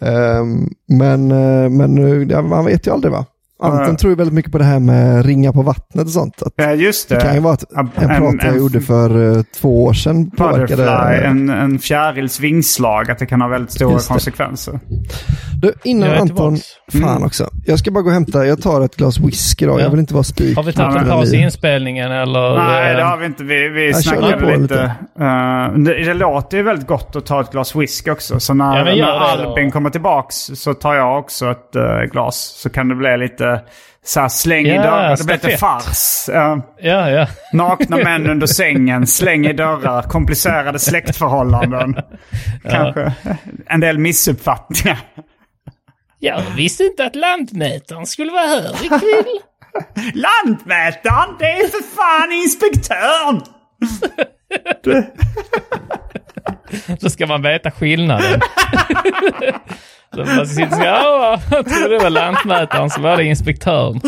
[0.00, 0.44] Eh,
[0.88, 1.28] men
[1.76, 3.26] men man vet ju aldrig va?
[3.62, 6.42] Anton tror ju väldigt mycket på det här med ringa på vattnet och sånt.
[6.42, 7.14] Att Ja, just det.
[7.14, 10.76] det kan ju vara att en prat jag gjorde för eh, två år sedan Butterfly,
[10.76, 11.14] påverkade.
[11.26, 14.80] en, en fjärils vingslag, att det kan ha väldigt stora konsekvenser.
[15.62, 16.62] Du, innan Anton, tillbaks.
[17.08, 17.48] fan också.
[17.66, 19.72] Jag ska bara gå och hämta, jag tar ett glas whisky då.
[19.72, 19.80] Ja.
[19.80, 20.56] Jag vill inte vara spik.
[20.56, 22.56] Har vi tagit en paus i ni- inspelningen eller?
[22.58, 23.44] Nej, eh, det har vi inte.
[23.44, 24.58] Vi, vi snackade lite.
[24.58, 24.82] lite.
[25.20, 28.40] Eh, det, det låter ju väldigt gott att ta ett glas whisky också.
[28.40, 29.44] Så när, Ja, när.
[29.48, 32.54] Albin kommer tillbaks så tar jag också ett eh, glas.
[32.62, 33.43] Så kan det bli lite
[34.04, 35.16] så här, släng i Ja, dörrar.
[35.16, 36.28] Det blir lite fars.
[36.28, 37.26] Eh, Ja, ja.
[37.52, 41.96] nakna män under sängen, släng i dörrar, komplicerade släktförhållanden.
[42.70, 43.12] Kanske
[43.66, 44.98] en del missuppfattningar.
[46.18, 49.00] Jag visste inte att lantmätaren skulle vara här ikväll.
[50.14, 53.42] Lantmätaren, det är för fan inspektören!
[57.00, 58.40] Så ska man veta skillnaden.
[60.14, 64.00] Så man sitter säger, ja, jag tror det var lantmätaren så var det inspektören.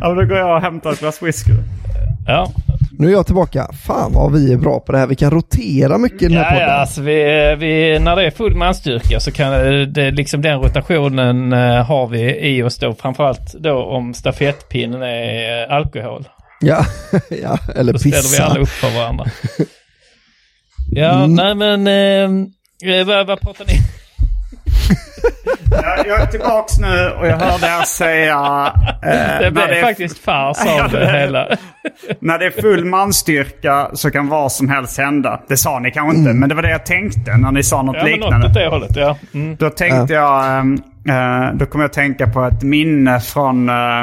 [0.00, 1.50] Ja, men då går jag och hämtar ett glas whisky.
[2.26, 2.52] Ja,
[2.98, 3.68] Nu är jag tillbaka.
[3.86, 5.06] Fan vad vi är bra på det här.
[5.06, 6.68] Vi kan rotera mycket i den här ja, podden.
[6.68, 9.52] ja alltså vi, vi, när det är full manstyrka så kan
[9.92, 12.94] det liksom den rotationen eh, har vi i oss då.
[12.94, 16.28] Framförallt då om stafettpinnen är alkohol.
[16.60, 16.84] Ja,
[17.42, 18.44] ja eller Då ställer vi pissa.
[18.44, 19.24] alla upp för varandra.
[20.92, 21.34] Ja, Mm.
[21.34, 22.46] nej men eh,
[22.84, 23.72] eh, vad, vad pratar ni?
[25.70, 28.72] Jag, jag är tillbaks nu och jag hörde er säga...
[29.02, 31.48] Eh, Det blev det är, faktiskt fars Ja, av det- hela.
[32.20, 35.40] när det är full manstyrka så kan vad som helst hända.
[35.48, 37.96] Det sa ni kanske inte, men det var det jag tänkte när ni sa något
[37.96, 38.46] Ja, men något liknande.
[38.46, 39.16] åt det hållet, ja.
[39.34, 39.56] Mm.
[39.56, 40.58] Då tänkte jag...
[40.58, 40.74] ehm,
[41.08, 44.02] eh, då kommer jag att tänka på ett minne från eh,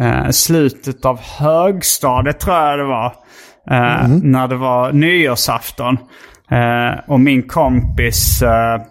[0.00, 3.06] eh, slutet av högstadiet, tror jag det var.
[3.70, 5.98] Eh, När det var nyårsafton.
[6.50, 8.42] Eh, och min kompis...
[8.42, 8.82] eh,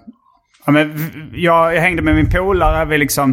[0.66, 2.86] ja, men jag, jag hängde med min polare.
[2.86, 3.32] Vi liksom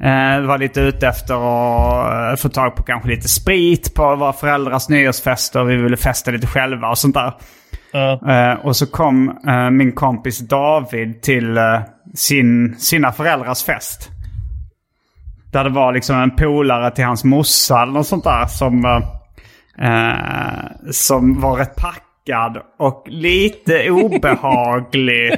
[0.00, 4.32] eh, var lite ute efter att eh, få tag på kanske lite sprit på våra
[4.32, 5.64] föräldrars nyårsfester.
[5.64, 7.32] Vi ville festa lite själva och sånt där.
[8.28, 11.58] Eh, och så kom eh, min kompis David till
[12.14, 14.08] sin, sina föräldrars fest.
[15.52, 19.02] Där det var liksom en polare till hans morsa eller något sånt där som,
[20.90, 22.02] som var rätt packad
[22.78, 25.32] och lite obehaglig.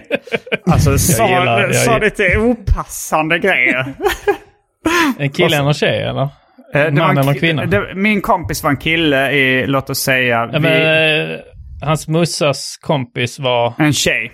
[0.71, 3.85] alltså sa, gillar- jag sa lite opassande grejer.
[5.19, 6.29] En kille eller en tjej eller?
[6.75, 7.65] Eh, Man eller kvinna?
[7.67, 11.39] Det, min kompis var en kille i, låt oss säga, Ja, vi, men, eh,
[11.83, 14.33] hans mussas kompis var en tjej.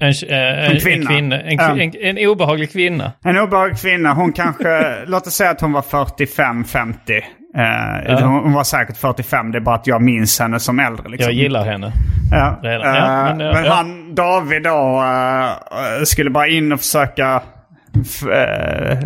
[0.00, 1.00] en, eh, en, kvinna.
[1.00, 1.78] En, kvinna, en, Ja.
[1.82, 3.12] en, en obehaglig kvinna.
[3.24, 4.12] En obehaglig kvinna.
[4.14, 7.22] Hon kanske, låt oss säga att hon var 45-50.
[7.56, 11.08] Eh, hon, hon var säkert 45, det är bara att jag minns henne som äldre.
[11.08, 11.32] Liksom.
[11.32, 11.92] Jag gillar henne.
[12.30, 12.60] Ja.
[12.64, 13.72] Eh, Ja, men, men ja, ja.
[13.74, 17.42] han, David då, eh, skulle bara in och försöka
[18.32, 18.98] eh,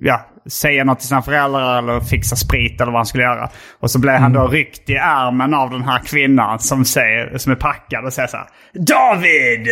[0.00, 3.48] ja, säga något till sina föräldrar eller fixa sprit eller vad han skulle göra.
[3.80, 7.52] Och så blev han då ryckt i armen av den här kvinnan som, säger, som
[7.52, 8.46] är packad och säger så här.
[8.74, 9.68] David!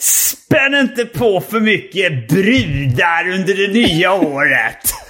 [0.00, 4.94] Spänn inte på för mycket brudar under det nya året.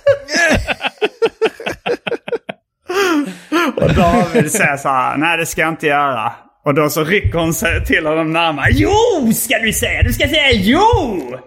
[3.77, 5.17] och David säger så här.
[5.17, 6.33] Nej det ska jag inte göra.
[6.65, 8.69] Och då så rycker hon sig till honom närmare.
[8.71, 10.03] Jo, ska du säga!
[10.03, 11.39] Du ska säga jo!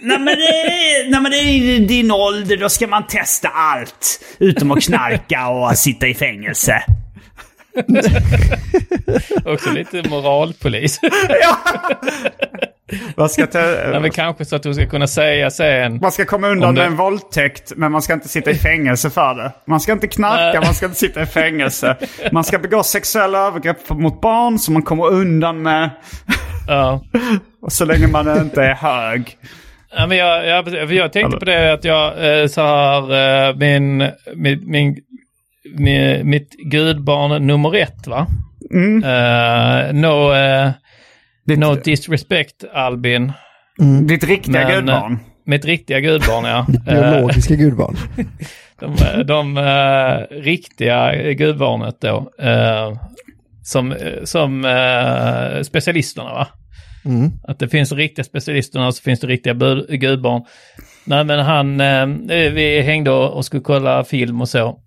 [0.00, 4.24] Nej men, det är, nej men det är din ålder, då ska man testa allt.
[4.38, 6.82] Utom att knarka och sitta i fängelse.
[9.44, 10.98] Också lite moralpolis.
[11.42, 11.58] ja.
[13.16, 13.58] Man ska, ta,
[13.90, 15.98] Nej, men kanske så att du ska kunna säga sen.
[16.02, 19.10] man ska komma undan det- med en våldtäkt, men man ska inte sitta i fängelse
[19.10, 19.52] för det.
[19.66, 21.96] Man ska inte knarka, man ska inte sitta i fängelse.
[22.32, 25.90] Man ska begå sexuella övergrepp mot barn som man kommer undan med.
[26.68, 27.02] Ja.
[27.62, 29.36] Och så länge man inte är hög.
[29.96, 33.98] Ja, men jag, jag, jag tänkte på det att jag eh, så här, eh, min,
[34.34, 34.96] min, min,
[35.74, 38.26] min, mitt gudbarn nummer ett va?
[39.04, 40.32] Eh, no,
[41.50, 43.32] eh, no disrespect Albin.
[44.08, 45.18] Ditt riktiga Men, gudbarn.
[45.46, 46.66] Mitt riktiga gudbarn ja.
[46.86, 47.96] Eh, Biologiska gudbarn.
[48.80, 52.32] de de eh, riktiga gudbarnet då.
[52.38, 52.92] eh,
[53.62, 56.46] som eh, som eh, specialisterna va?
[57.04, 57.30] Mm.
[57.48, 59.54] Att det finns riktiga specialisterna och så finns det riktiga
[59.88, 60.42] gudbarn.
[61.04, 62.06] Nej men han, eh,
[62.52, 64.78] vi hängde och och skulle kolla film och så.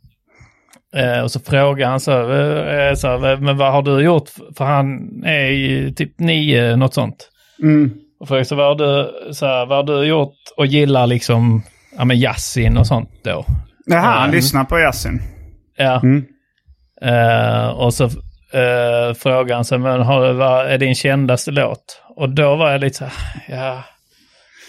[0.98, 4.30] Eh, och så frågade han så, eh, så men vad har du gjort?
[4.58, 7.30] För han är ju typ nio, något sånt.
[7.64, 7.92] Mm.
[8.20, 11.64] Och frågade så vad har du, så här, vad har du gjort och gillar liksom,
[11.98, 13.46] ja men Yasin och sånt då?
[13.86, 14.36] Jaha, han Mm.
[14.36, 15.22] lyssnar på Yasin.
[15.78, 16.00] Ja.
[16.04, 16.26] Mm.
[17.02, 22.02] Eh, och så uh, frågade han så men har, vad är din kändaste låt?
[22.16, 23.14] Och då var jag lite så här,
[23.48, 23.84] ja.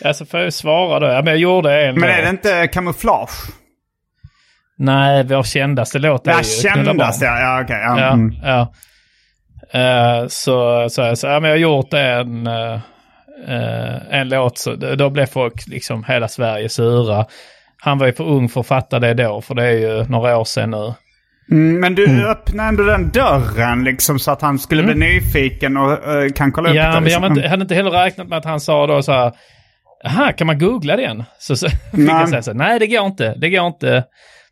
[0.03, 1.07] Ja, så får jag svara då.
[1.07, 3.31] Ja, men jag gjorde en Men är det inte kamouflage?
[4.79, 7.31] Nej, vår kändaste låt är Ja, ju Knulla kändast barn.
[7.31, 7.41] ja.
[7.41, 7.77] Ja, okej.
[7.83, 8.01] ja.
[8.01, 8.35] Ja, Mm.
[8.43, 8.73] ja.
[9.73, 12.81] Eh, så sa jag så, ja men jag har gjort en, eh,
[14.11, 17.25] en låt, så då blev folk liksom hela Sverige sura.
[17.81, 20.37] Han var ju för ung för att fatta det då, för det är ju några
[20.39, 20.95] år sedan nu.
[21.51, 25.93] Mm, men du öppnade ändå den dörren liksom så att han skulle bli nyfiken och
[25.93, 26.81] eh, kan kolla upp det.
[26.81, 26.93] Mm.
[26.95, 27.23] Ja, men jag liksom.
[27.23, 29.33] hade inte, hade inte heller räknat med att han sa då så här,
[30.05, 31.25] Jaha, kan man googla den?
[31.39, 32.07] Så, så fick Nej.
[32.09, 34.05] jag säga så här, nej det går inte, det går inte.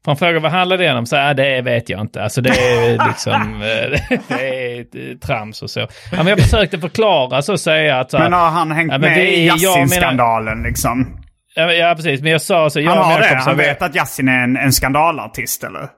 [0.06, 1.06] För han frågade vad handlar den om?
[1.06, 2.22] Så här, det vet jag inte.
[2.22, 5.80] Alltså det är liksom, eh, det är eh, trams och så.
[5.80, 8.92] Ja, men jag försökte förklara så att säga att så här, Men har han hängt
[8.92, 11.16] Ja, med det i Yasin-skandalen liksom?
[11.54, 13.36] ja, ja, precis, men jag sa så, jag Han har det?
[13.36, 15.88] Han vet att Yasin är en, en skandalartist eller?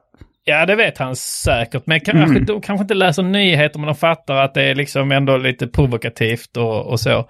[0.45, 1.83] Ja, det vet han säkert.
[1.87, 2.45] Men kanske, Mm.
[2.45, 6.57] de kanske inte läser nyheter, men de fattar att det är liksom ändå lite provokativt
[6.57, 7.29] och, och så.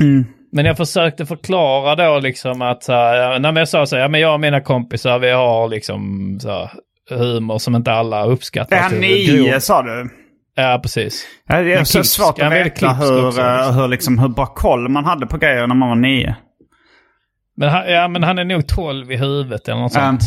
[0.00, 0.24] Mm.
[0.52, 4.08] Men jag försökte förklara då liksom att, så här, när jag sa så här, ja
[4.08, 6.70] men jag och mina kompisar, vi har liksom så här,
[7.10, 8.76] humor som inte alla uppskattar.
[8.76, 10.08] Är han Typ nio sa du?
[10.54, 11.26] Ja, precis.
[11.48, 12.12] Ja, Det är Men så klipsk.
[12.14, 13.74] svårt att veta hur, också, eh, liksom.
[13.80, 16.36] hur, liksom, hur bra koll man hade på grejer när man var nio.
[17.56, 20.00] Men han, ja, men han är nog 12 i huvudet eller något Ja.
[20.00, 20.22] sånt.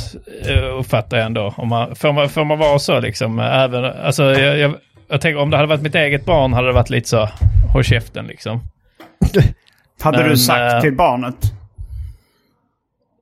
[0.50, 1.54] eh, Uppfattar jag ändå.
[1.58, 3.40] Om man, får, man, får man vara så liksom?
[3.40, 4.76] Även, alltså, jag, jag,
[5.10, 7.30] jag tänker om det hade varit mitt eget barn hade det varit lite så,
[7.74, 8.60] håll käften liksom.
[10.02, 11.52] Hade Men, du sagt eh, till barnet?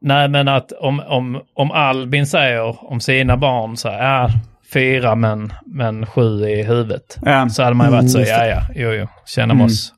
[0.02, 4.30] Nej, men att om, om, om Albin säger om sina barn så här, ja,
[4.74, 7.18] fyra men, men sju i huvudet.
[7.22, 7.50] Ja.
[7.50, 9.94] Så hade man ju varit så, Mm, ja ja, jo jo, känner oss.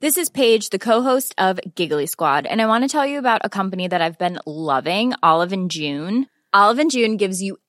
[0.00, 3.40] This is Paige, the co-host of Giggly Squad, and I want to tell you about
[3.44, 6.26] a company that I've been loving, Olive and June.
[6.52, 7.56] Olive and June gives you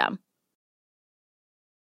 [0.00, 0.29] system.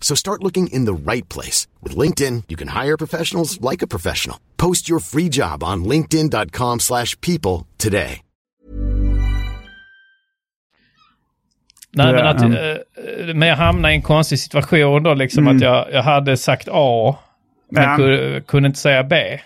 [0.00, 1.66] So start looking in the right place.
[1.82, 4.38] With LinkedIn, you can hire professionals like a professional.
[4.56, 8.20] Post your free job on linkedin.com slash people today.
[11.92, 15.56] Nej, men, att, eh, men jag hamnade i en konstig situation då, liksom Mm.
[15.56, 17.16] att jag, jag hade sagt A,
[17.70, 17.96] men Ja.
[17.96, 19.40] kunde, kunde inte säga B.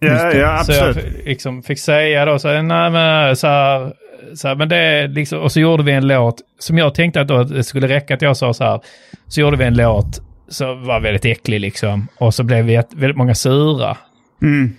[0.00, 1.24] Ja, ja Så jag absolut.
[1.24, 3.92] liksom fick säga då så nej men så här,
[4.34, 7.28] så här, men det liksom, och så gjorde vi en låt som jag tänkte att
[7.28, 8.80] då det skulle räcka att jag sa så här,
[9.26, 12.94] så gjorde vi en låt som var väldigt äcklig liksom, och så blev vi ett,
[12.94, 13.96] väldigt många sura.
[14.42, 14.76] Mm.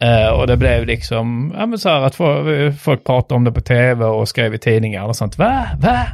[0.00, 3.52] Eh, och det blev liksom, ja men så här att folk, folk pratade om det
[3.52, 5.38] på tv och skrev i tidningar och sånt.
[5.38, 5.66] Va?
[5.80, 6.06] Va?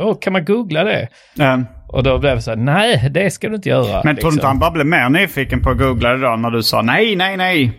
[0.00, 1.08] Åh, kan man googla det?
[1.34, 1.62] Ja.
[1.88, 4.00] Och då blev det så här, nej det ska du inte göra.
[4.04, 4.46] Men tror du inte liksom.
[4.46, 7.36] han bara blev mer nyfiken på att googla det då när du sa nej, nej,
[7.36, 7.72] nej?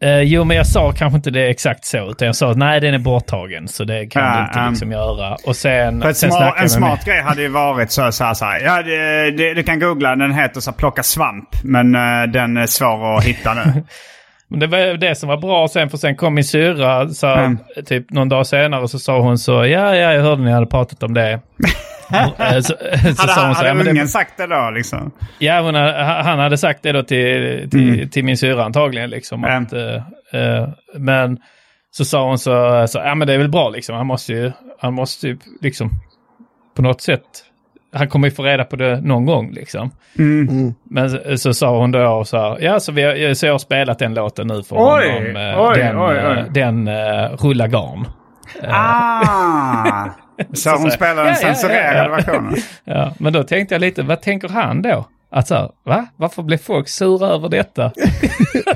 [0.00, 2.80] Eh, jo, men jag sa kanske inte det exakt så, utan jag sa att nej,
[2.80, 5.36] den är borttagen, så det kan Ja, du inte um, liksom göra.
[5.46, 8.60] Och sen, sen snackade en smart grej hade ju varit så, så här, så här
[8.60, 11.48] ja det, det, du kan googla, den heter så här, plocka svamp.
[11.64, 13.62] Men eh, den är svår att hitta nu.
[14.50, 17.58] Men det var det som var bra sen, för sen kom min syrra, så, Mm.
[17.86, 21.02] typ någon dag senare så sa hon så, ja, ja, jag hörde ni hade pratat
[21.02, 21.40] om det.
[22.08, 22.74] Så, så
[23.22, 25.10] hade sa hon så, hade ja, men det- ungen sagt det då liksom?
[25.38, 29.10] Ja, hon, ha- han hade sagt det då till, till, till min syrra antagligen.
[29.10, 29.62] Liksom, Mm.
[29.62, 31.38] att, eh, men
[31.90, 33.96] så sa hon så, så, ja men det är väl bra liksom.
[33.96, 35.90] Han måste ju, han måste ju liksom
[36.76, 37.22] på något sätt,
[37.92, 39.90] han kommer ju få reda på det någon gång liksom.
[40.18, 40.74] Mm.
[40.90, 43.58] Men så, så sa hon då så här, ja så, vi har, så jag har
[43.58, 45.36] spelat den låten nu för Oj, honom.
[45.36, 46.44] eh, oj, den, oj, oj.
[46.50, 48.06] den uh, Rulla garn.
[48.68, 50.08] Ah!
[50.54, 52.56] Så hon spelar den censurerade versionen?
[52.84, 55.08] Ja, men då tänkte jag lite, vad tänker han då?
[55.30, 56.06] Att så här, va?
[56.16, 57.92] Varför blir folk sura över detta?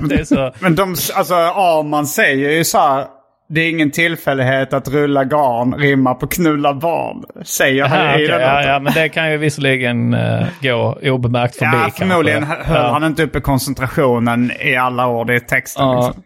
[0.08, 0.52] det så...
[0.60, 3.04] Men de, alltså Arman säger ju så här.
[3.48, 7.24] Det är ingen tillfällighet att rulla garn rimmar på knulla barn.
[7.44, 11.56] Säger han Aha, i den ja, ja, men det kan ju visserligen uh, gå obemärkt
[11.56, 12.64] förbi Ja, förmodligen kanske.
[12.64, 12.92] höll Ja.
[12.92, 15.84] han inte uppe koncentrationen i alla ord i texten.
[15.86, 16.06] Ja.
[16.06, 16.22] Liksom.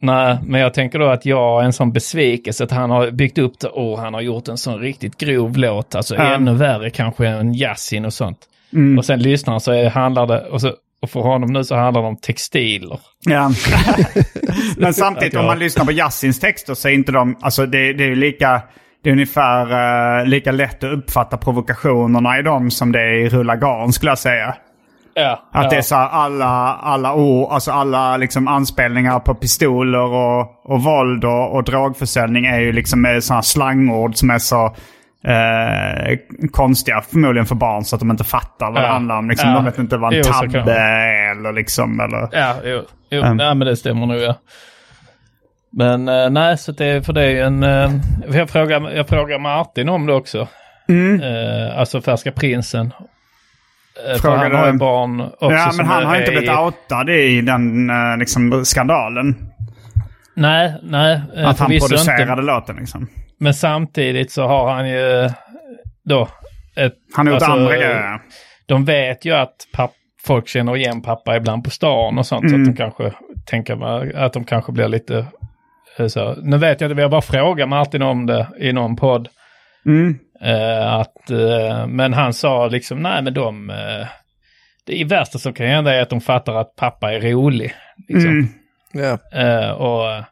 [0.00, 3.38] Nej, men jag tänker då att jag är en sån besvikelse att han har byggt
[3.38, 5.94] upp det och han har gjort en sån riktigt grov låt.
[5.94, 6.34] Alltså Ja.
[6.34, 8.38] ännu värre kanske än Yasin och sånt.
[8.72, 8.98] Mm.
[8.98, 10.72] Och sen lyssnar han så är, handlar det, och, så,
[11.02, 12.98] och för honom nu så handlar det om textiler.
[13.20, 13.50] Ja.
[14.76, 17.92] Men samtidigt jag- om man lyssnar på Yassins texter så är inte de, alltså det,
[17.92, 18.62] det är ju lika,
[19.02, 23.28] det är ungefär eh, lika lätt att uppfatta provokationerna i dem som det är i
[23.28, 24.54] Rulla Garn skulle jag säga.
[25.18, 25.70] Ja, Att ja.
[25.70, 26.44] det är så alla,
[26.82, 30.40] alla ord, alltså alla liksom anspelningar på pistoler och,
[30.72, 34.64] och våld och, och drogförsäljning är ju liksom eh, sådana slangord som är så
[35.26, 36.18] eh,
[36.52, 38.92] konstiga förmodligen för barn så att de inte fattar vad det Ja.
[38.92, 39.30] handlar om.
[39.30, 39.56] Liksom, Ja.
[39.56, 40.72] De vet inte vad en tabbe det.
[40.78, 42.00] är eller liksom.
[42.00, 44.34] Eller, Ja, jo, jo nej, men det stämmer nog ja.
[45.72, 47.62] Men eh, nej, så det, för det är ju en...
[47.62, 47.90] Uh,
[48.32, 50.48] jag, frågar, jag frågar Martin om det också.
[50.88, 51.20] Mm.
[51.22, 52.92] Eh, alltså Färska Prinsen.
[54.06, 56.52] Uh, för Frågar han har ju barn också ja, men han har inte blivit i-
[56.54, 59.36] outad i den eh, liksom, skandalen.
[60.34, 61.20] Nej, nej.
[61.36, 62.42] eh, att han producerade inte.
[62.42, 63.08] låten liksom.
[63.40, 65.30] Men samtidigt så har han ju
[66.04, 66.28] då...
[66.76, 68.20] Ett, Han har gjort alltså, andra grejer.
[68.66, 69.92] De vet ju att papp,
[70.24, 72.50] folk känner igen pappa ibland på stan och sånt.
[72.50, 72.62] Så Mm.
[72.70, 73.12] att de kanske
[73.46, 75.26] tänker att de kanske blir lite
[75.98, 76.34] eh, så.
[76.42, 79.28] Nu vet jag vi har bara frågat Martin om det i någon podd.
[79.86, 80.18] Mm.
[80.40, 83.70] Eh, att, eh, men han sa liksom, nej men de...
[83.70, 84.06] Eh,
[84.84, 87.74] det värsta som kan hända är att de fattar att pappa är rolig.
[88.08, 88.30] Liksom.
[88.30, 88.48] Mm.
[88.92, 89.18] Ja.
[89.40, 90.24] Eh, och,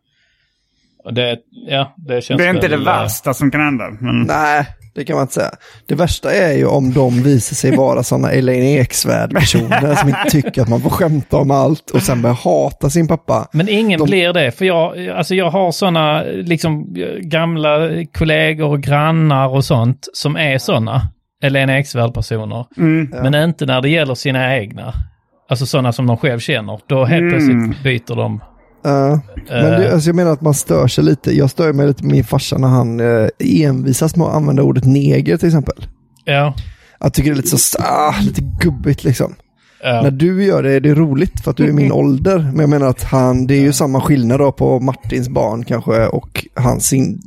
[1.05, 1.39] och det,
[1.69, 3.91] ja, det känns Det är inte väl, det värsta som kan hända.
[3.91, 4.23] Men...
[4.23, 5.51] Nej, det kan man inte säga.
[5.87, 10.63] Det värsta är ju om de visar sig vara sådana Elaine Eksvärd-personer som inte tycker
[10.63, 13.49] att man får skämta om allt och sen börjar hata sin pappa.
[13.53, 16.87] Men ingen De- blir det, för jag, alltså jag har sådana liksom
[17.21, 17.79] gamla
[18.19, 21.03] kollegor och grannar och sånt som är sådana.
[21.43, 22.67] Helena Eksvärd-personer.
[22.77, 23.09] Mm.
[23.23, 24.93] Men inte när det gäller sina egna.
[25.49, 26.81] Alltså sådana som de själv känner.
[26.87, 27.31] Då helt Mm.
[27.31, 28.41] plötsligt byter de
[29.49, 31.37] Men det, alltså jag menar att man stör sig lite.
[31.37, 34.85] Jag stör mig lite på min farsa när han uh, envisas med att använda ordet
[34.85, 35.87] neger till exempel.
[36.25, 36.55] Ja.
[37.01, 39.35] Jag tycker det är lite så, ah, lite gubbigt liksom.
[39.83, 40.03] Ja.
[40.03, 42.39] När du gör det är det roligt för att du är min ålder.
[42.39, 46.07] Men jag menar att han, det är ju samma skillnad då på Martins barn kanske
[46.07, 47.23] och hans, sin,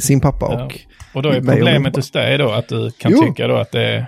[0.00, 0.64] sin pappa Ja.
[0.64, 0.72] och
[1.14, 3.22] Och då är och problemet hos dig då att du kan Jo.
[3.22, 4.06] tycka då att det är...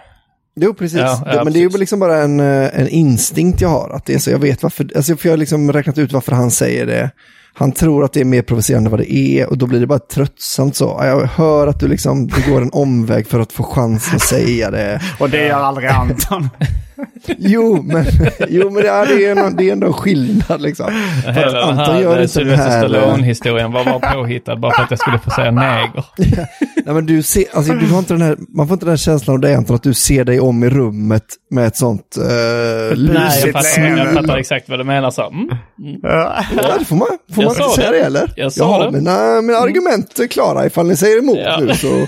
[0.60, 0.98] Jo, precis.
[0.98, 1.80] Ja, ja, men det är ju precis.
[1.80, 3.90] liksom bara en, eh, en instinkt jag har.
[3.90, 6.32] Att det är så, jag vet varför, alltså för jag har liksom räknat ut varför
[6.32, 7.10] han säger det.
[7.58, 9.86] Han tror att det är mer provocerande än vad det är och då blir det
[9.86, 10.96] bara tröttsamt så.
[10.98, 14.22] Ja, Jag hör att du liksom, det går en omväg för att få chansen att
[14.22, 15.00] säga det.
[15.18, 16.48] Och det gör aldrig Anton.
[17.38, 18.04] Jo, men,
[18.48, 20.86] jo, men det, är, det, är ändå, det är ändå en skillnad liksom.
[21.24, 22.84] För Hela att den Anton här gör inte Sylvester här...
[22.84, 26.04] eh, Stallone-historien var bara påhittad bara för att jag skulle få säga neger.
[26.84, 28.96] Nej, men du ser, alltså, du har inte den här, man får inte den här
[28.96, 32.24] känslan av dig Anton, att du ser dig om i rummet med ett sånt uh,
[32.24, 35.10] Nej, jag fattar, jag fattar exakt vad du menar.
[35.10, 35.26] Så.
[35.26, 35.48] Mm.
[36.02, 36.44] Ja,
[36.78, 37.98] det får man, får man sa inte säga det.
[37.98, 38.30] det eller?
[38.36, 38.90] Jag sa ja, det.
[38.98, 41.60] Mina, mina argument är klara ifall ni säger emot Ja.
[41.60, 41.88] nu så.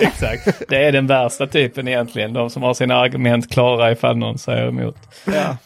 [0.00, 0.48] Exakt.
[0.68, 2.32] Det är den värsta typen egentligen.
[2.32, 4.96] De som har sina argument klara ifall någon säger emot.
[5.24, 5.56] Ja.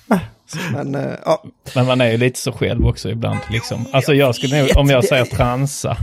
[0.72, 1.42] Men, eh, ja.
[1.74, 3.38] Men man är ju lite så själv också ibland.
[3.50, 3.86] Liksom.
[3.92, 5.96] Alltså jag skulle nog, om jag säger transa,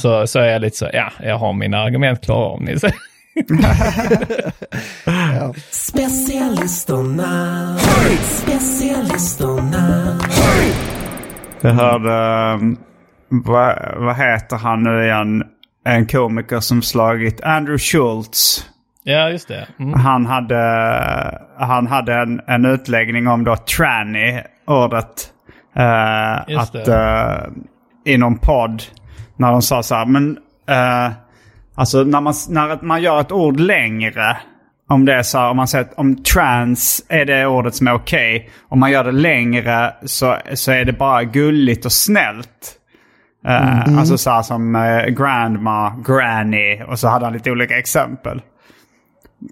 [0.00, 2.96] så, så är jag lite så, ja, jag har mina argument klara om ni säger.
[5.04, 5.54] ja.
[5.70, 7.78] Specialisterna.
[8.22, 10.18] Specialisterna.
[11.62, 12.76] Jag hörde, um,
[13.28, 15.44] vad, vad heter han nu igen?
[15.84, 18.68] En komiker som slagit Andrew Schultz.
[19.04, 19.66] Ja, just det.
[19.78, 20.00] Mm.
[20.00, 25.32] Han hade, han hade en, en utläggning om då tranny, ordet.
[26.48, 27.46] Just att eh,
[28.04, 28.82] i någon podd,
[29.36, 30.38] när de sa så här, men
[30.68, 31.12] eh,
[31.74, 34.36] alltså när man, när man gör ett ord längre,
[34.92, 37.86] om det är så här, om man säger att om trans är det ordet som
[37.86, 38.50] är okej.
[38.68, 42.78] Om man gör det längre så, så är det bara gulligt och snällt.
[43.46, 48.42] Eh, Alltså så här som eh, grandma, granny och så hade han lite olika exempel.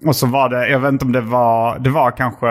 [0.07, 2.49] Och så var det, jag vet inte om det var, det var kanske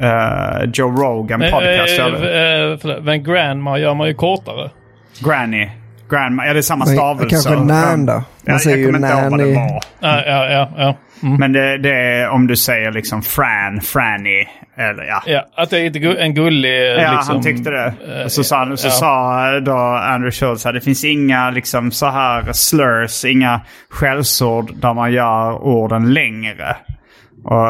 [0.00, 1.98] eh, Joe Rogan podcast.
[1.98, 3.00] Eh, eller?
[3.00, 4.70] men grandma gör man ju kortare.
[5.18, 5.68] Granny.
[6.10, 7.28] Grandma, ja det är samma stavelse.
[7.30, 8.12] kanske nan då?
[8.12, 9.80] Man Ja, säger jag ju kommer inte ihåg vad det var.
[10.00, 10.70] Ja, ja, ja.
[10.76, 10.96] ja.
[11.22, 11.36] Mm.
[11.40, 14.46] Men det, det är om du säger liksom Fran, Franny.
[14.76, 15.22] Eller ja.
[15.26, 16.96] Ja, att det är en gullig...
[16.98, 17.94] Ja, liksom, han tyckte det.
[18.18, 18.90] eh, Och så sa, så ja.
[18.90, 24.94] sa då Andrew Schultz att det finns inga liksom så här slurs, inga skällsord där
[24.94, 26.76] man gör orden längre.
[27.44, 27.68] Och,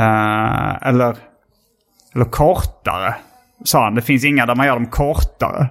[0.00, 1.16] eh, eller,
[2.14, 3.14] eller kortare,
[3.64, 3.94] sa han.
[3.94, 5.68] Det finns inga där man gör dem kortare.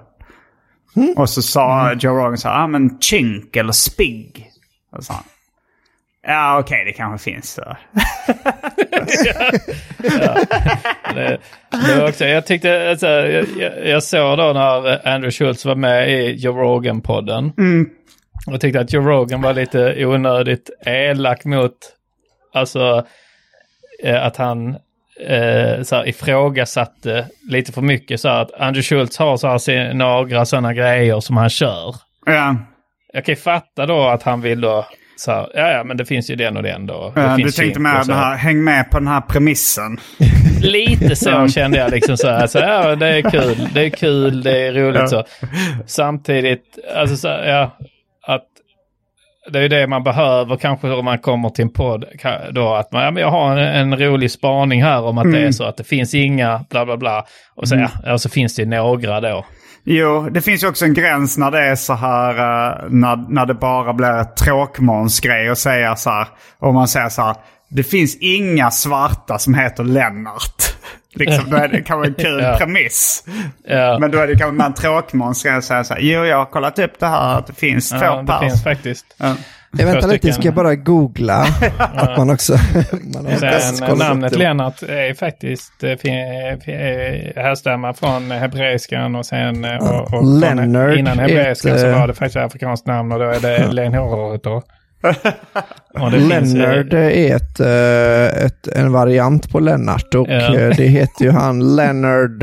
[1.16, 4.50] Och så sa Joe Rogan så här, ah, men chink eller spigg.
[4.92, 5.22] Och så han,
[6.26, 7.52] ja okej det kanske finns.
[7.52, 7.62] Så.
[11.14, 11.38] Det,
[11.70, 15.74] det var också, jag tyckte, alltså, jag, jag, jag såg då när Andrew Schultz var
[15.74, 17.52] med i Joe Rogan-podden.
[18.46, 21.76] Och jag tyckte att Joe Rogan var lite onödigt elak mot,
[22.52, 23.06] alltså
[24.02, 24.76] eh, att han
[25.26, 29.94] eh, så här, ifrågasatte lite för mycket så här att Andrew Schultz har så här,
[29.94, 31.94] några sådana grejer som han kör.
[32.26, 32.56] Ja.
[33.12, 36.04] Jag kan ju fatta då att han vill då, så här, ja ja men det
[36.04, 37.12] finns ju den och den då.
[37.16, 39.98] Ja, du tänkte med den här, häng med på den här premissen.
[40.62, 44.42] Lite så kände jag liksom så här, så ja det är kul, det är kul,
[44.42, 45.06] det är roligt Ja.
[45.08, 45.24] så.
[45.86, 47.78] Samtidigt, alltså så, ja, att
[49.50, 52.04] det är det man behöver kanske om man kommer till en podd.
[52.50, 55.40] Då att man, ja men jag har en, en rolig spaning här om att det
[55.40, 57.24] är så att det finns inga bla bla bla.
[57.54, 59.44] Och så, ja, ja, så finns det några då.
[59.84, 63.46] Jo, det finns ju också en gräns när det är så här, eh, när, när
[63.46, 66.28] det bara blir tråkmånsgrej att säga så här.
[66.58, 67.36] Om man säger så här,
[67.70, 70.62] det finns inga svarta som heter Lennart.
[71.18, 72.56] Liksom, då är det kanske en kul Ja.
[72.58, 73.24] premiss.
[73.68, 76.44] Ja, Men då är det kanske en tråkmånsgrej att säga så här, jo jag har
[76.44, 78.40] kollat upp det här, att det finns två ja, det pers.
[78.40, 79.06] finns faktiskt.
[79.16, 79.34] Ja.
[79.78, 81.34] Jag vänta Två lite, ska jag bara googla
[81.78, 82.52] att man också...
[83.14, 84.38] man Sen upp namnet det.
[84.38, 91.18] Lennart är faktiskt eh, eh, härstammar från hebreiskan och sen eh, och, och Leonard innan
[91.18, 94.62] hebreiskan så var det faktiskt afrikanskt namn och då är det Lenhorot då.
[96.10, 100.54] Finns, eh, Leonard är ett, eh, ett, en variant på Lennart och Ja.
[100.56, 102.42] eh, det heter ju han Leonard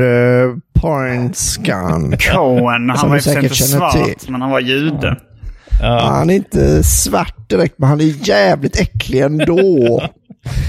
[0.80, 2.16] Pointscan.
[2.32, 4.32] Cohen, han var ju inte svart, till.
[4.32, 5.16] men han var jude.
[5.80, 10.02] Han är inte svart direkt, men han är jävligt äcklig ändå.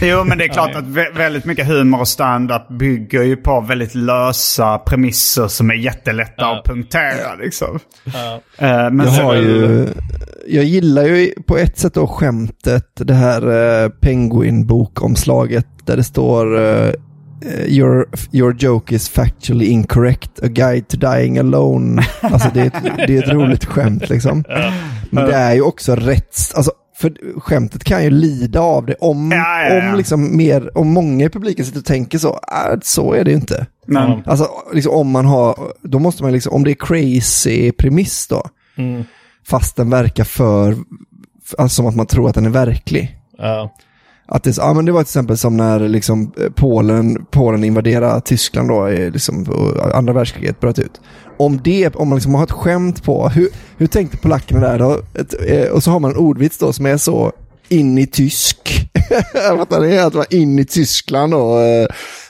[0.01, 3.61] Jo, men det är klart att vä- väldigt mycket humor och stand-up bygger ju på
[3.61, 7.35] väldigt lösa premisser som är jättelätta att punktera.
[7.41, 7.79] Liksom.
[8.57, 9.87] Eh, men Jag har ju...
[10.49, 16.59] Jag gillar ju på ett sätt då skämtet, det här uh, Penguin-bokomslaget där det står
[16.59, 16.87] eh,
[17.45, 22.03] eh, your, your joke is factually incorrect, a guide to dying alone.
[22.21, 24.43] Alltså det är ett, det är ett roligt skämt liksom.
[25.09, 29.31] Men det är ju också rätt, alltså för skämtet kan ju lida av det om,
[29.31, 29.89] Ja, ja, ja.
[29.91, 32.29] om, liksom mer, om många i publiken sitter och tänker så.
[32.29, 33.65] Äh, så är det ju inte.
[33.87, 38.27] Men, Alltså liksom, om man har, då måste man liksom, om det är crazy premiss
[38.27, 38.43] då,
[38.77, 39.03] Mm.
[39.47, 40.75] fast den verkar för,
[41.57, 43.17] alltså som att man tror att den är verklig.
[44.27, 48.21] Att det, ja, men det var till exempel som när liksom, eh, Polen, Polen invaderade
[48.21, 51.01] Tyskland då, liksom, eh, andra världskriget bröt ut.
[51.37, 55.01] Om, det, om man liksom har ett skämt på, hur, hur tänkte polackerna där då?
[55.13, 57.31] Ett, eh, och så har man en ordvits då som är så
[57.69, 58.89] in i tysk.
[59.57, 59.97] Fattar ni?
[59.97, 61.57] Att vara in i Tyskland och,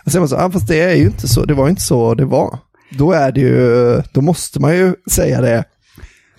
[0.05, 2.13] och så man så, ja, fast det är ju inte så, det var inte så
[2.13, 2.59] det var.
[2.91, 5.63] Då är det ju, då måste man ju säga det.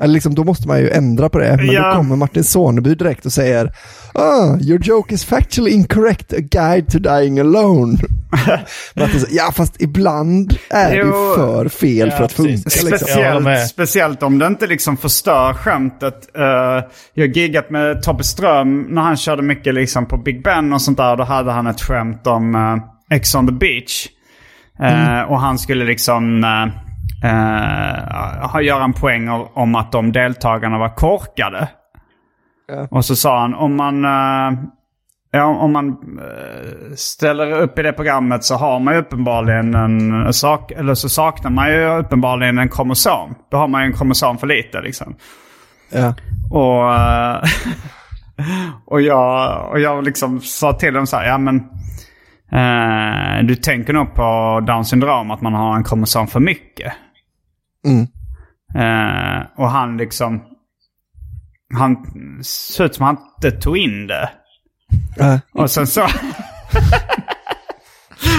[0.01, 1.57] Eller liksom, då måste man ju ändra på det.
[1.57, 1.91] Men Ja.
[1.91, 3.73] då kommer Martin Soneby direkt och säger
[4.15, 7.99] ah, your joke is factually incorrect, a guide to dying alone.
[8.95, 11.35] Martin säger, ja fast ibland är det ju Jo.
[11.37, 12.53] för fel Ja, för att funka.
[12.53, 12.71] Liksom.
[12.99, 13.67] Speciellt, med.
[13.69, 16.37] speciellt om det inte liksom förstör skämtet.
[16.37, 16.43] Eh,
[17.15, 20.83] jag har giggat med Tobbe Ström när han körde mycket liksom på Big Ben och
[20.83, 21.17] sånt där.
[21.17, 22.77] Då hade han ett skämt om uh,
[23.11, 24.07] Ex on the beach.
[24.83, 26.88] Eh, Och han skulle liksom uh,
[27.25, 31.69] uh, göra en poäng om att de deltagarna var korkade.
[32.69, 32.87] Ja.
[32.91, 34.59] Och så sa han om man, eh,
[35.31, 40.33] ja, om man eh, ställer upp i det programmet så har man ju uppenbarligen en
[40.33, 43.35] sak, eller så saknar man ju uppenbarligen en kromosom.
[43.51, 45.15] Då har man ju en kromosom för lite liksom.
[45.93, 46.15] Ja.
[46.51, 47.43] Och, eh,
[48.87, 51.57] och, jag, och jag liksom sa till dem så här, ja men
[52.53, 56.93] eh, du tänker nog på Down syndrom, att man har en kromosom för mycket.
[57.87, 58.07] Mm.
[58.75, 60.43] Eh, och han liksom,
[61.75, 61.97] han
[62.43, 64.31] såg ut som han inte tog in det.
[65.17, 65.41] Ja.
[65.53, 66.03] Och sen så...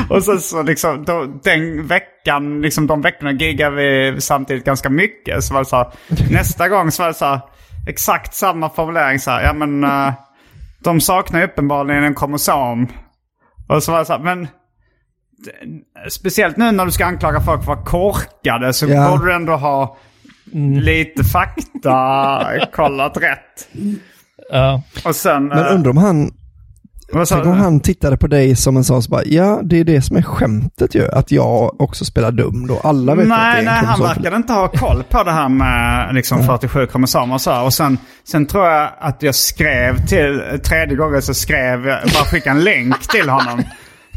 [0.09, 5.43] och sen så liksom, då, den veckan, liksom de veckorna giggade vi samtidigt ganska mycket.
[5.43, 5.91] Så var det så här,
[6.31, 7.41] nästa gång så var det så här,
[7.87, 10.13] exakt samma formulering så här, ja men eh,
[10.83, 12.87] de saknar uppenbarligen en kromosom.
[13.69, 14.47] Och så var det så här, men
[16.09, 19.09] speciellt nu när du ska anklaga folk för att vara korkade så Ja.
[19.11, 19.97] borde du ändå ha
[20.81, 23.67] lite fakta kollat rätt.
[24.51, 24.81] Ja.
[25.05, 25.47] Och sen...
[25.47, 26.31] Men eh, undrar om han,
[27.13, 27.51] vad sa tänk du?
[27.51, 30.17] om han tittade på dig som en sån som bara, ja det är det som
[30.17, 32.79] är skämtet ju, att jag också spelar dum då.
[32.83, 35.31] Alla vet att det är Nej, en nej han verkade inte ha koll på det
[35.31, 37.51] här med liksom 47 kromosomer och så.
[37.51, 37.63] här.
[37.63, 42.23] Och sen, sen tror jag att jag skrev till, tredje gången så skrev jag, bara
[42.25, 43.63] skickade en länk till honom.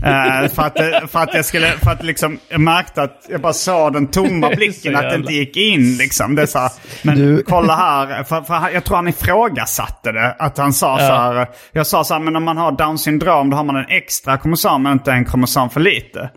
[0.05, 3.53] Eh, för, att, för att jag skulle, för att liksom, jag märkte att jag bara
[3.53, 6.35] såg den tomma blicken, att det inte gick in liksom.
[6.35, 6.71] Det så här,
[7.03, 10.37] men Du- kolla här, för, för jag tror han ifrågasatte det.
[10.39, 13.51] Att han sa så här, jag sa så här, men om man har down syndrom
[13.51, 16.31] då har man en extra kromosom men inte en kromosom för lite.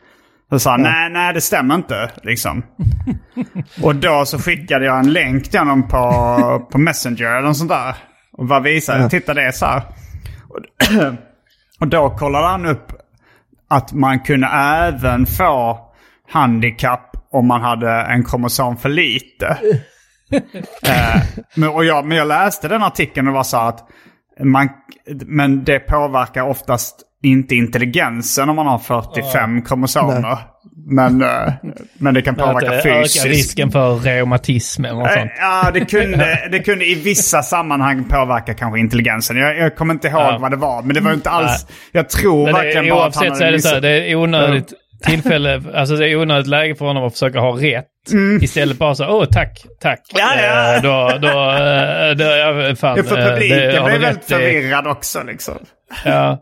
[0.50, 2.64] Så sa han, nej, nej det stämmer inte liksom.
[3.84, 7.70] och då så skickade jag en länk till honom på, på Messenger eller något sånt
[7.70, 7.96] där.
[8.38, 9.82] Och bara visade, titta det är så här.
[10.50, 10.60] Och,
[11.80, 12.92] och då kollade han upp
[13.68, 15.80] att man kunde även få
[16.30, 19.58] handikapp om man hade en kromosom för lite.
[20.88, 21.22] eh,
[21.56, 23.90] men, och jag, men jag läste den artikeln och var så att
[24.44, 24.70] man,
[25.26, 30.38] men det påverkar oftast inte intelligensen om man har 45 kromosomer.
[30.88, 31.54] Men, eh,
[31.98, 33.26] men det kan påverka det fysiskt.
[33.26, 35.16] risken för reumatism och sånt.
[35.18, 39.38] Eh, Ja, det kunde, det kunde i vissa sammanhang påverka kanske intelligensen.
[39.38, 40.38] Jag, jag kommer inte ihåg Ja.
[40.42, 41.68] vad det var, men det var inte alls...
[41.92, 43.82] Jag tror Men verkligen det, bara att han oavsett så hade är det så här,
[43.82, 44.74] det är onödigt
[45.06, 47.86] tillfälle, alltså det är onödigt läge för honom att försöka ha rätt.
[48.42, 50.00] Istället bara så, åh tack, tack.
[50.16, 50.28] Mm.
[50.28, 50.76] Ja, ja.
[50.76, 51.34] Eh, Då, då,
[52.24, 53.04] då, ja, fan.
[53.04, 55.56] För publiken blev du väldigt förvirrad också liksom.
[56.06, 56.42] Ja.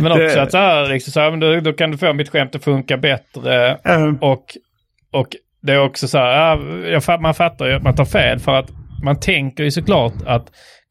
[0.00, 2.12] Men också Det- att så här, liksom, så här men då, då kan du få
[2.12, 3.74] mitt skämt att funka bättre.
[3.84, 4.16] Mm.
[4.16, 4.44] Och,
[5.12, 5.26] och
[5.62, 6.58] det är också så här,
[7.08, 8.70] ja, man fattar ju att man tar fel för att
[9.04, 10.46] man tänker ju såklart att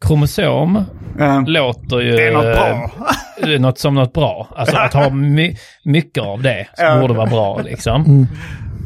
[0.05, 0.85] kromosom
[1.19, 1.45] Mm.
[1.45, 2.11] låter ju...
[2.11, 2.91] Det är något bra.
[3.53, 4.47] eh, något som något bra.
[4.55, 6.99] Alltså att ha my, mycket av det som Ja.
[7.01, 8.27] borde vara bra liksom.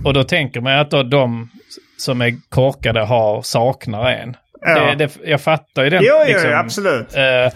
[0.05, 1.49] Och då tänker man att då de
[1.97, 4.35] som är korkade har, saknar en.
[4.61, 4.79] Ja.
[4.79, 7.15] Det, det, jag fattar ju den Jo, jo, liksom, absolut.
[7.15, 7.53] eh,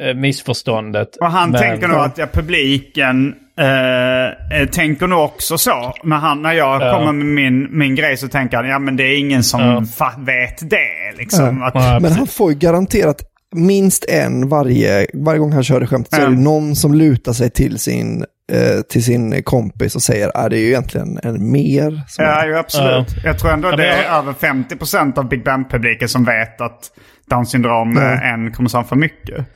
[0.00, 1.16] eh, missförståndet.
[1.16, 5.92] Och han Men- tänker nog att ja, publiken eh, eh, tänker nog också så.
[6.04, 6.92] När, han, när jag Ja.
[6.98, 10.12] kommer med min, min grej så tänker han ja men det är ingen som Ja.
[10.18, 11.18] vet det.
[11.18, 11.58] Liksom.
[11.60, 11.66] Ja.
[11.66, 12.18] Att, Ja, Men precis.
[12.18, 13.22] han får ju garanterat
[13.54, 16.14] minst en varje, varje gång han kör det skämtet.
[16.14, 20.36] Så är det någon som lutar sig till sin, eh, till sin kompis och säger
[20.36, 22.00] att det är ju egentligen en mer.
[22.08, 23.14] Som Ja, ju, absolut.
[23.24, 26.60] Jag tror ändå Ja, det men är jag- över 50% av Big Bang-publiken som vet
[26.60, 26.90] att
[27.30, 28.02] Down syndrom Ja.
[28.02, 29.46] är en kromosom för mycket.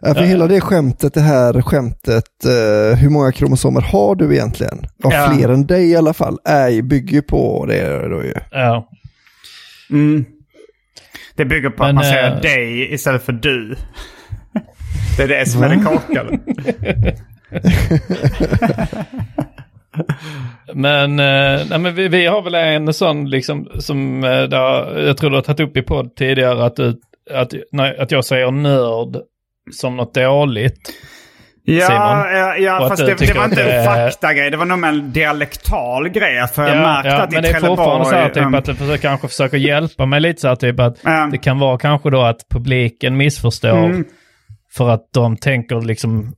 [0.00, 4.78] Ja, för hela det skämtet, det här skämtet, eh, hur många kromosomer har du egentligen?
[4.96, 5.32] Ja, Ja.
[5.34, 8.34] fler än dig i alla fall, är, ju- bygger på det då ju.
[8.50, 8.88] Ja.
[9.90, 10.24] Mm.
[11.36, 13.76] Det bygger på Men, att man säger eh, dig istället för du.
[15.16, 16.38] Det är det som är det korkade.
[20.74, 25.16] Men, eh, nej, men vi, vi har väl en sån liksom som eh, där, jag
[25.16, 27.00] tror du har tagit upp i podd tidigare att, du,
[27.34, 29.16] att, nej, att jag säger nörd
[29.72, 30.92] som något dåligt.
[31.64, 32.38] Ja, Simon.
[32.40, 34.50] ja, ja fast det, det var inte det en faktagrej.
[34.50, 36.46] Det var nog en dialektal grej.
[36.46, 38.54] För jag Ja, märkte ja, att i men det är fortfarande så här typ um,
[38.54, 41.28] att du försöker, kanske försöker hjälpa mig lite så här typ att Ja.
[41.32, 44.04] det kan vara kanske då att publiken missförstår Mm.
[44.76, 46.32] för att de tänker liksom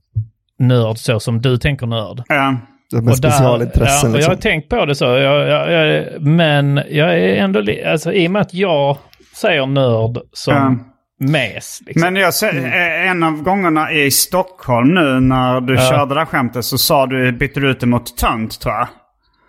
[0.59, 2.23] nörd så som du tänker nörd.
[2.27, 2.51] ja.
[2.93, 4.51] Med Och där- specialintressen ja, och Jag har liksom.
[4.51, 8.41] tänkt på det så, jag, jag, jag, men jag är ändå, alltså i och med
[8.41, 8.97] att jag
[9.35, 10.90] säger nörd som.
[11.21, 11.81] Mes.
[11.85, 12.01] Liksom.
[12.01, 15.89] Men jag ser, eh, en av gångerna i Stockholm nu när du Ja.
[15.89, 18.87] körde det här skämtet så sa du, bytte du ut det mot tönt tror jag.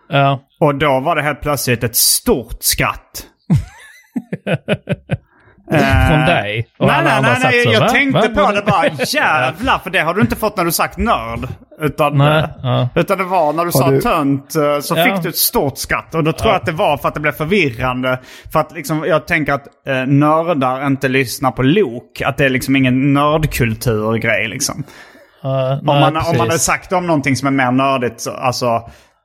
[0.08, 0.40] Ja.
[0.60, 3.26] Och då var det helt plötsligt ett stort skratt.
[6.08, 6.68] Från dig?
[6.78, 7.88] Och nej, alla nej, andra nej, nej, så, jag va?
[7.88, 8.46] tänkte Va?
[8.46, 11.48] på det bara jävlar för det har du inte fått när du sagt nörd.
[11.80, 12.88] Utan, Nej, ja.
[12.94, 15.04] utan det var när du sa du- tönt eh, så Ja.
[15.04, 16.14] fick du ett stort skratt.
[16.14, 16.52] Och då tror Ja.
[16.54, 18.20] jag att det var för att det blev förvirrande.
[18.52, 22.22] För att liksom, jag tänker att eh, nördar inte lyssnar på lok.
[22.24, 24.84] Att det är liksom ingen nördkulturgrej liksom.
[25.42, 26.62] Om nej, man, om man hade precis.
[26.62, 28.66] sagt om någonting som är mer nördigt, så- alltså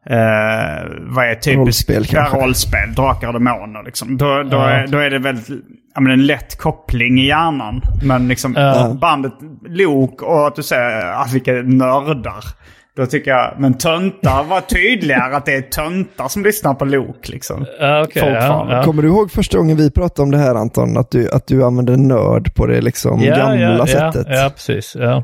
[0.10, 1.90] eh, vad är typiskt?
[1.90, 4.18] Rollspel rollspel, drakar och demoner liksom.
[4.18, 4.70] Då, då, Ja.
[4.70, 5.48] är, då är det väldigt,
[5.98, 7.82] ja, men en lätt koppling i hjärnan.
[8.04, 8.98] Men liksom Ja.
[9.02, 9.34] bandet
[9.68, 12.44] Lok och att du säger att vilka nördar.
[12.96, 17.30] Då tycker jag, men töntar var tydligare att det är töntar som lyssnar på Lok
[17.30, 17.66] liksom.
[17.80, 18.84] Ja, okej, ja, ja.
[18.84, 20.98] Kommer du ihåg första gången vi pratade om det här Anton?
[20.98, 24.28] Att du, att du använde nörd på det liksom ja, gamla ja, sättet?
[24.30, 24.96] Ja, ja precis.
[25.00, 25.24] Ja.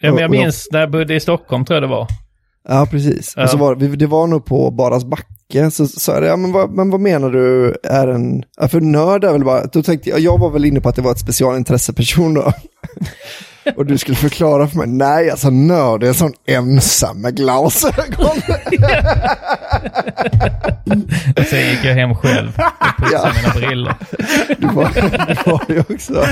[0.00, 2.06] Ja, men jag- minns när jag bodde i Stockholm tror jag det var.
[2.68, 3.32] Ja, precis.
[3.36, 3.42] Ja.
[3.44, 6.70] Och så var, det var nog på Baras backe, så sa jag ja, men, vad,
[6.70, 10.20] men vad menar du är en, ja, för nörd är väl bara, då tänkte jag,
[10.20, 12.52] jag var väl inne på att det var ett specialintresseperson då.
[13.76, 18.36] Och du skulle förklara för mig, nej alltså nörd är en sån ensam med glasögon.
[21.36, 23.32] Och sen gick jag hem själv och putsade Ja.
[23.42, 23.94] mina brillor.
[24.58, 26.26] Du var, du var ju också,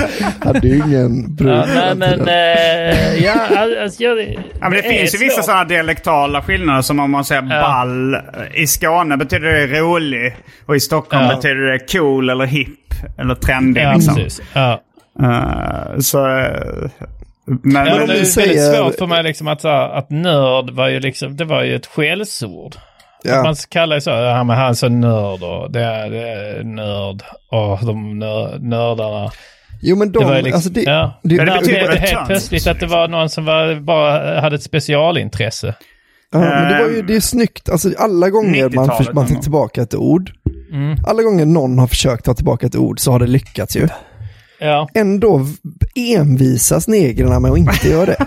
[0.45, 1.51] hade ju ingen brud.
[1.51, 3.33] Ja, nej, men eh, ja,
[3.81, 4.19] alltså, jag,
[4.59, 7.61] Ja, men det, finns ju vissa sådana dialektala skillnader som om man säger Ja.
[7.61, 8.17] ball.
[8.53, 11.35] I Skåne betyder det rolig och i Stockholm Ja.
[11.35, 12.69] betyder det cool eller hip
[13.17, 13.81] eller trendig.
[13.83, 14.15] Ja, liksom.
[14.15, 14.41] precis.
[14.53, 14.81] Ja.
[15.21, 16.17] Eh, så,
[17.45, 19.89] men, Ja, om men det är säger- väldigt svårt för mig liksom att, så här,
[19.89, 22.75] att nörd var ju liksom, det var ju ett skällsord.
[23.23, 23.43] Ja.
[23.43, 26.63] Man kallar ju så, ja men han är så nörd och det är, det är
[26.63, 27.21] nörd
[27.51, 29.31] och de nör, nördarna.
[29.81, 31.19] Jo men de, det var ju liksom, alltså det, ja.
[31.23, 33.75] det, Men det betyder blev väl det helt plötsligt att det var någon som var,
[33.79, 35.75] bara hade ett specialintresse.
[36.31, 37.69] Ja, men det var ju det är snyggt.
[37.69, 40.31] Alltså, alla gånger man, 90-talet för, man tar tillbaka ett ord,
[40.71, 40.97] Mm.
[41.07, 43.87] alla gånger någon har försökt ta tillbaka ett ord så har det lyckats ju.
[44.63, 44.87] Ja.
[44.93, 45.45] Ändå
[45.95, 48.25] envisas negrerna med att inte göra det.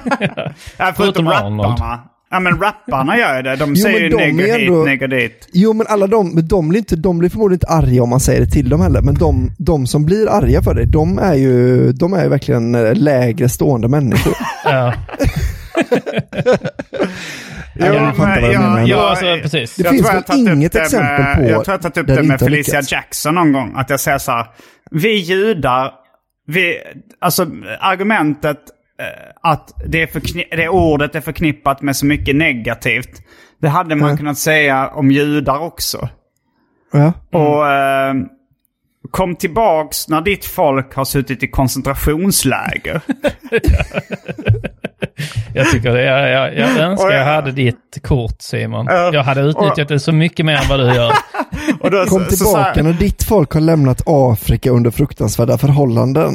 [0.76, 2.00] ja, förutom rapparna.
[2.30, 3.56] Ja men rapparna gör det.
[3.56, 5.48] De Jo, säger men ju negger hit, negger dit.
[5.52, 8.20] Jo men alla de, men de blir, inte, de blir förmodligen inte arga om man
[8.20, 9.00] säger det till dem heller.
[9.02, 12.74] Men de, de som blir arga för det, de är ju, de är ju verkligen
[12.74, 14.32] eh, lägre stående människor.
[14.64, 14.94] Ja.
[15.76, 15.82] Jo,
[17.78, 18.86] Ja, jag fattar vad du menar.
[18.86, 19.76] Jo, alltså, precis.
[19.76, 21.98] Det jag finns väl jag inget det exempel med, på Jag tror jag har tagit
[21.98, 22.82] upp det med Felicia.
[22.88, 23.72] Jackson någon gång.
[23.76, 24.46] Att jag säger så här.
[24.90, 25.90] Vi judar,
[26.46, 26.78] vi,
[27.18, 27.46] alltså
[27.80, 28.58] argumentet
[29.00, 33.22] eh, att det, är förkni- det ordet är förknippat med så mycket negativt.
[33.60, 34.16] Det hade man Ja.
[34.16, 36.08] kunnat säga om judar också.
[36.92, 37.12] Ja.
[37.32, 38.14] Och eh,
[39.10, 43.00] kom tillbaks när ditt folk har suttit i koncentrationsläger.
[45.54, 46.02] Jag tycker det.
[46.04, 48.86] Jag, jag, jag önskar jag- jag hade ditt kort Simon.
[48.88, 49.10] Ja.
[49.12, 51.12] Jag hade utnyttjat Och- det så mycket mer än vad du gör.
[51.80, 54.90] Och då, Kom så- så- så tillbaka här- när ditt folk har lämnat Afrika under
[54.90, 56.32] fruktansvärda förhållanden.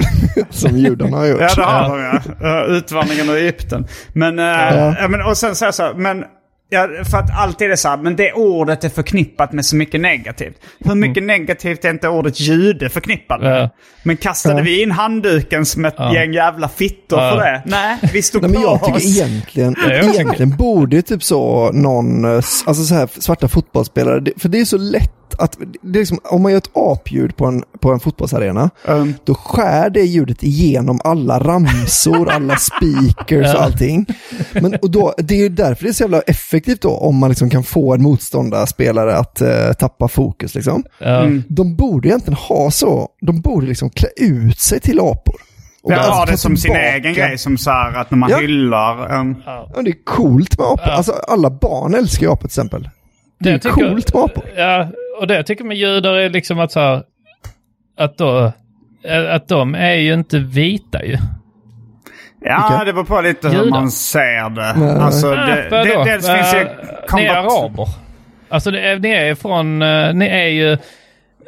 [0.50, 1.40] Som judarna har gjort.
[1.40, 2.20] Ja, det har Ja.
[2.38, 2.64] de ja.
[2.66, 3.86] Uh, Utvandringen ur Egypten.
[4.12, 4.44] Men, uh,
[5.00, 6.24] ja, men, och sen så här så här, men,
[6.70, 9.76] ja, för att alltid är det så här, men det ordet är förknippat med så
[9.76, 10.56] mycket negativt.
[10.78, 13.50] Hur mycket negativt är inte ordet jude förknippat med?
[13.50, 13.60] Mm.
[13.62, 13.70] Ja.
[14.02, 14.62] Men kastade Ja.
[14.62, 16.14] vi in handduken som ett Ja.
[16.14, 17.62] gäng jävla fittor för det?
[17.66, 19.16] Nej, vi stod Nej, men på jag tycker oss.
[19.16, 20.20] egentligen, jag också.
[20.20, 24.64] egentligen borde ju typ så någon, eh, alltså så här svarta fotbollsspelare, för det är
[24.64, 28.00] så lätt att, det är liksom, om man gör ett apljud på en, på en
[28.00, 33.64] fotbollsarena, Um, då skär det ljudet igenom alla ramsor, alla speakers och Ja.
[33.64, 34.06] allting.
[34.52, 37.28] Men, och då, det är ju därför det är så jävla effektivt då, om man
[37.30, 40.84] liksom kan få en motståndarspelare att eh, tappa fokus liksom.
[40.98, 41.06] Ja.
[41.22, 41.42] Mm.
[41.48, 45.34] De borde egentligen ha så, de borde liksom klä ut sig till apor.
[45.82, 47.38] Och Jag alltså har ta det som sin egen grej.
[47.38, 48.38] Som så här att när man Ja.
[48.38, 49.36] hyllar en...
[49.46, 50.88] Ja, det är coolt med apor.
[50.88, 52.88] Alltså alla barn älskar ju apor till exempel.
[53.40, 54.44] Det är jag tycker- coolt med apor.
[54.56, 54.88] Ja,
[55.20, 57.02] och det jag tycker med judar är liksom att så här,
[57.98, 58.52] att då,
[59.04, 61.16] eh, att de är ju inte vita ju.
[62.40, 62.84] Ja, Vilka?
[62.84, 63.70] det beror på lite hur Judar.
[63.70, 64.74] man ser det.
[64.80, 64.96] Nej.
[64.96, 65.84] Alltså, det, vadå?
[65.84, 66.64] det, dels finns Eh, ju...
[66.64, 67.88] Ni är kombat- araber.
[68.48, 70.78] Alltså det är, ni är från, eh, ni är ju,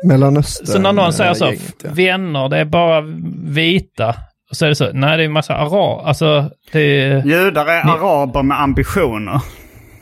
[0.04, 0.66] Mellanöstern.
[0.66, 1.90] så när någon säger så, äh, gänget, ja.
[1.92, 3.00] vänner, det är bara
[3.44, 4.08] vita.
[4.50, 7.66] Och så är det så, nej det är en massa araber, alltså det är Judar
[7.66, 9.40] är araber med ambitioner.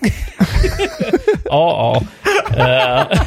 [1.51, 1.97] AA.
[2.57, 3.07] Eh,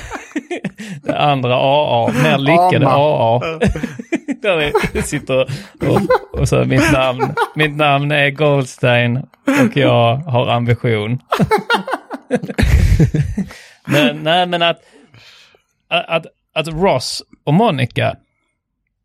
[1.04, 2.88] det andra AA, mer lyckade.
[2.88, 3.40] AA.
[4.42, 5.42] Där är- sitter
[5.88, 6.02] och,
[6.40, 11.20] och så mitt namn, mitt namn är Goldstein och jag har ambition.
[13.86, 14.78] men nej men att,
[15.90, 18.16] att, att Ross och Monica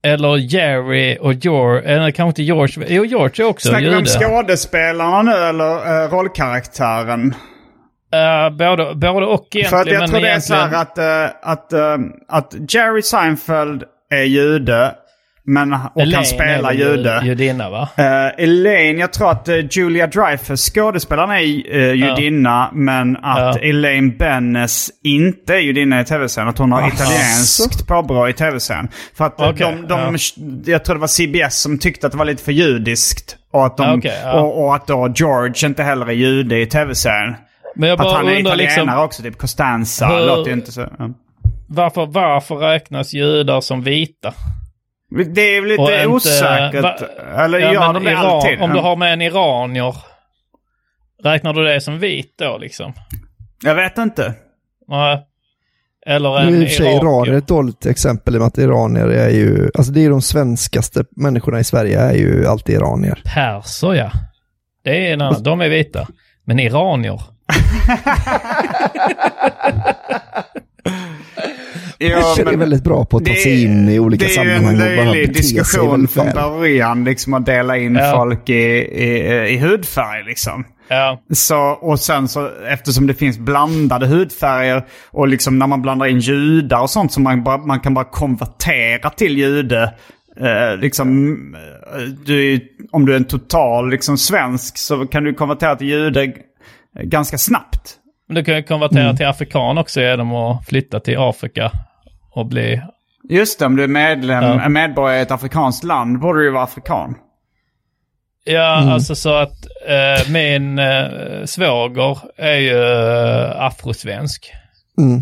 [0.02, 4.04] eller Jerry och George, eller kanske inte George, jo George är också Snackar vi om
[4.04, 4.10] jude.
[4.10, 7.34] skådespelarna nu eller uh, rollkaraktären?
[8.14, 9.70] Uh, både, både och egentligen.
[9.70, 11.96] För att jag tror det är så här att, eh, att, eh,
[12.28, 14.94] att Jerry Seinfeld är jude.
[15.48, 17.20] Men, och Elaine kan spela är väl jude.
[17.24, 17.88] Judinna va?
[17.98, 21.42] Uh, Elaine, jag tror att eh, Julia Dreyfus, skådespelaren, är
[21.76, 22.70] uh, judinna.
[22.72, 23.56] Men att.
[23.62, 26.48] Elaine Bennes inte är judinna i tv-serien.
[26.48, 28.88] Att hon har italienskt påbrå i tv-serien.
[29.14, 30.18] För att eh, Okej, de, de,
[30.72, 33.36] jag tror det var CBS som tyckte att det var lite för judiskt.
[33.52, 34.40] Och att, de, ja.
[34.40, 37.34] och, och att då George inte heller är jude i tv-serien.
[37.76, 40.06] Men jag Att bara han är italienare liksom, också, typ Costanza.
[40.06, 40.80] Hur- Låter ju inte så.
[40.98, 41.10] ja.
[41.68, 44.34] varför, varför räknas judar som vita?
[45.34, 46.82] Det är väl lite inte- osäkert.
[46.82, 46.98] va-
[47.44, 48.60] Eller Ja, gör men de det Iran, alltid?
[48.60, 49.96] Om du har med en iranier,
[51.24, 52.92] räknar du det som vit då liksom?
[53.64, 54.34] Jag vet inte.
[54.88, 55.26] Nej.
[56.06, 57.34] Eller Nu en är i och iranier irakier.
[57.34, 61.04] ett dåligt exempel i och med att iranier är ju, alltså det är de svenskaste
[61.16, 63.20] människorna i Sverige är ju alltid iranier.
[63.34, 64.10] Perser ja.
[64.84, 66.08] Det är en annan, de är vita.
[66.44, 67.20] Men iranier.
[71.98, 74.86] Ja, Perser är väldigt bra på att ta sig in i olika sammanhang Det och
[74.86, 77.04] är ju bara en löjlig diskussion från början.
[77.04, 78.12] Liksom att dela in Ja.
[78.16, 80.64] folk i, i, i hudfärg liksom.
[80.88, 81.22] Ja.
[81.32, 86.18] Så, och sen så eftersom det finns blandade hudfärger och liksom när man blandar in
[86.18, 89.94] judar och sånt så man, bara, man kan bara konvertera till jude.
[90.40, 91.36] Eh, liksom,
[91.96, 92.60] eh, du,
[92.92, 96.32] om du är en total liksom, svensk så kan du konvertera till jude
[97.02, 97.96] ganska snabbt.
[98.28, 99.16] Men du kan ju konvertera Mm.
[99.16, 101.70] till afrikan också genom att flytta till Afrika
[102.34, 102.82] och bli...
[103.28, 104.68] Just det, om du är medlem, Ja.
[104.68, 107.14] medborgare i ett afrikanskt land borde du ju vara afrikan.
[108.44, 108.92] Ja, Mm.
[108.94, 111.04] alltså så att eh, min eh,
[111.44, 114.52] svåger är ju eh, afrosvensk.
[114.98, 115.20] Mm.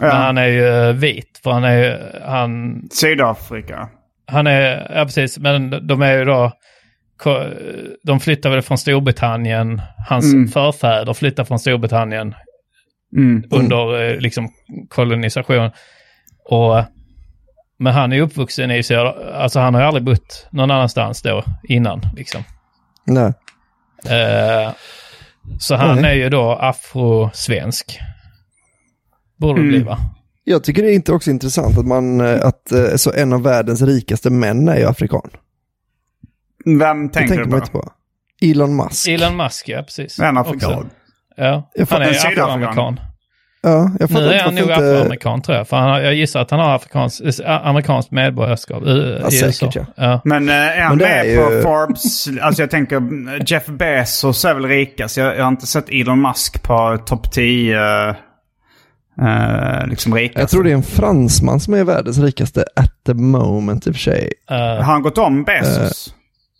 [0.00, 0.06] Ja.
[0.06, 3.88] Men han är ju eh, vit, för han är ju, han, Sydafrika.
[4.26, 6.52] han är, ja precis, men de är ju då,
[8.02, 10.48] de flyttade väl från Storbritannien, hans Mm.
[10.48, 12.34] förfäder flyttade från Storbritannien
[13.16, 13.44] Mm.
[13.50, 14.48] under eh, liksom
[14.88, 15.70] kolonisation.
[16.44, 16.84] Och,
[17.78, 18.82] men han är uppvuxen i
[19.34, 22.42] alltså han har ju aldrig bott någon annanstans då innan liksom.
[23.06, 23.32] Nej.
[24.08, 24.70] Eh,
[25.58, 26.10] så han Nej.
[26.10, 27.98] är ju då afrosvensk.
[29.38, 29.88] Borde det bli Mm.
[29.88, 29.98] va?
[30.44, 33.42] Jag tycker det är inte också intressant att man, eh, att eh, så en av
[33.42, 35.30] världens rikaste män är ju afrikan.
[36.78, 37.66] Vem tänker tänker du man på?
[37.66, 37.92] inte på.
[38.42, 39.08] Elon Musk.
[39.08, 40.18] Elon Musk, ja precis.
[40.18, 40.90] En afrikan.
[41.36, 43.00] Ja, Jag han är afroamerikan.
[43.62, 44.74] Ja, jag Nu är inte han nog inte...
[44.74, 45.68] afroamerikan tror jag.
[45.68, 49.62] För han jag gissar att han har afrikans, äh, amerikanskt medborgarskap i, Ja, i säkert,
[49.62, 49.70] USA.
[49.74, 49.84] ja.
[50.04, 50.20] Ja.
[50.24, 52.28] Men eh, är han Men det med är på ju- Forbes?
[52.42, 55.16] Alltså jag tänker eh, Jeff Bezos är väl rikast.
[55.16, 58.08] Jag, jag har inte sett Elon Musk på topp 10
[59.20, 60.38] eh, liksom rikast.
[60.38, 63.94] Jag tror det är en fransman som är världens rikaste at the moment i och
[63.94, 64.32] för sig.
[64.50, 66.14] Eh, Har han gått om Bezos?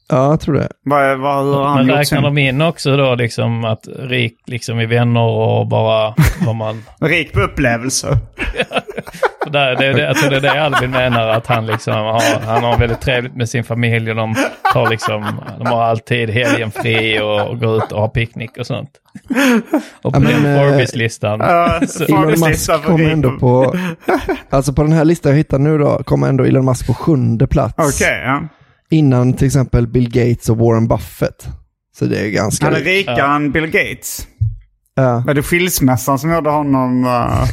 [0.09, 0.69] Ja, jag tror det.
[0.85, 4.81] Vad, vad, hur har han men räknar de in också då liksom att rik liksom
[4.81, 6.15] i vänner och bara
[6.47, 6.83] vad man...
[7.01, 8.19] Rik på upplevelser.
[9.51, 12.65] Där, det, det, jag tror det är det Albin menar att han liksom har, han
[12.65, 14.35] har väldigt trevligt med sin familj och de
[14.73, 15.27] tar liksom,
[15.59, 18.91] de har alltid helgen fri och, och går ut och har picknick och sånt.
[20.03, 21.39] Och på Ja, den eh, Forbes-listan.
[21.89, 23.75] Så- Elon Musk kommer ändå på,
[24.51, 27.47] alltså på den här listan jag hittar nu då, kommer ändå Elon Musk på sjunde
[27.47, 27.75] plats.
[27.79, 28.43] Okej, ja.
[28.91, 31.47] Innan till exempel Bill Gates och Warren Buffett.
[31.99, 34.27] Så det är ganska Han är rikare än Bill Gates.
[34.95, 37.45] Ja, Var det skilsmässan som gjorde honom uh,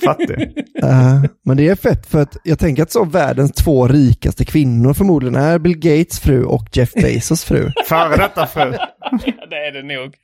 [0.04, 0.40] fattig?
[0.82, 4.94] eh, men det är fett för att jag tänker att så världens två rikaste kvinnor
[4.94, 7.70] förmodligen är Bill Gates fru och Jeff Bezos fru.
[7.88, 8.74] Före detta fru.
[9.00, 10.14] Ja, det är det nog.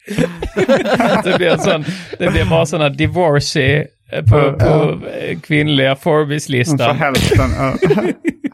[1.24, 1.84] det, blir en sån,
[2.18, 3.86] det blir bara sådana divorcee
[4.30, 6.96] på, på eh, kvinnliga För Forbes-listan.
[6.96, 7.50] hälften.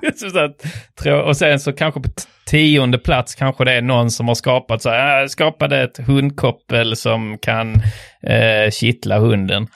[0.04, 0.52] Ja.
[1.02, 2.08] Så och sen så kanske på
[2.46, 6.96] tionde plats kanske det är någon som har skapat så här, äh, skapade ett hundkoppel
[6.96, 7.74] som kan
[8.22, 9.66] eh, kittla hunden.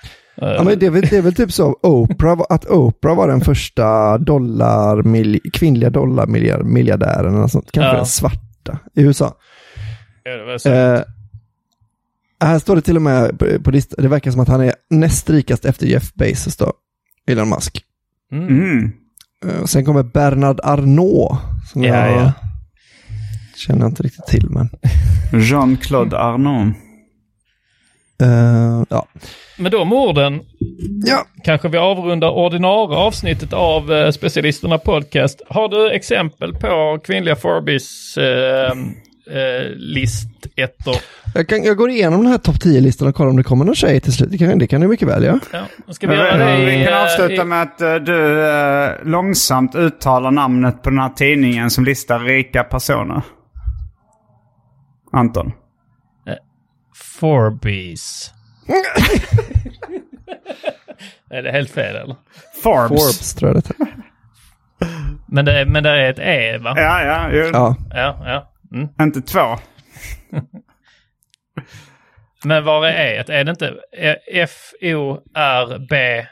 [0.40, 3.40] Ja, men det, är väl, det är väl typ så Oprah, att Oprah var den
[3.40, 7.72] första dollar, mil, kvinnliga dollarmiljardären, eller något sånt.
[7.72, 7.96] kanske Ja.
[7.96, 9.36] den svarta i USA.
[10.24, 10.68] det var så.
[10.68, 11.00] Eh,
[12.40, 14.74] här står det till och med på, på listan, det verkar som att han är
[14.90, 16.72] näst rikast efter Jeff Bezos då,
[17.26, 17.84] Elon Musk.
[18.32, 18.48] Mm.
[18.48, 18.92] Mm.
[19.46, 21.38] Eh, och sen kommer Bernard Arnault,
[21.72, 22.32] som Ja, jag ja.
[23.56, 24.70] känner inte riktigt till, men
[25.32, 26.76] Jean-Claude Arnault.
[28.22, 29.06] eh, ja.
[29.58, 30.40] Med de orden
[31.06, 31.24] ja.
[31.44, 35.40] kanske vi avrundar ordinarie avsnittet av eh, Specialisterna Podcast.
[35.48, 38.70] Har du exempel på kvinnliga Forbes eh,
[39.38, 40.96] eh, listettor?
[41.34, 43.74] Jag, kan, jag går igenom den här topp 10-listan och kollar om det kommer någon
[43.74, 44.30] tjej till slut.
[44.30, 45.40] Det kan, det kan du mycket väl göra.
[45.52, 47.94] Ja, då ska vi göra det vi i, kan eh, avsluta i- med att eh,
[47.94, 53.22] du eh, långsamt uttalar namnet på den här tidningen som listar rika personer.
[55.12, 55.52] Anton.
[57.20, 58.32] Forbes.
[61.30, 62.16] är det helt fel eller?
[62.62, 62.88] Forbes.
[62.88, 63.86] Forbes tror jag det heter.
[65.26, 66.74] Men det, är- men det är ett E va?
[66.76, 67.30] Ja, ja.
[67.32, 67.76] ju- Ja.
[67.90, 68.52] Ja, ja.
[68.76, 68.88] Mm.
[69.00, 69.40] Inte två.
[72.44, 73.24] Men var är E?
[73.28, 73.74] Är det inte
[74.32, 76.28] F-O-R-B-E-S?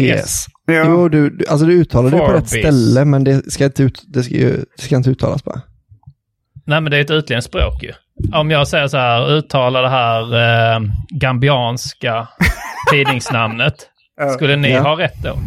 [0.00, 0.46] Yes.
[0.66, 0.84] Ja.
[0.86, 4.02] Jo, du, du, alltså du uttalar det på rätt ställe, men det ska inte, ut,
[4.08, 5.60] det ska, ju, det ska inte uttalas bara.
[6.66, 7.92] Nej men det är ett utländskt språk ju.
[8.32, 10.22] Om jag säger så här, uttala det här
[10.74, 12.28] eh, gambianska
[12.92, 13.74] tidningsnamnet.
[14.34, 14.80] Skulle ni Ja.
[14.80, 15.38] ha rätt då?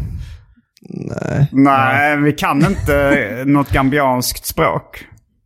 [0.90, 1.48] Nej.
[1.52, 5.06] Nej, vi kan inte något gambianskt språk.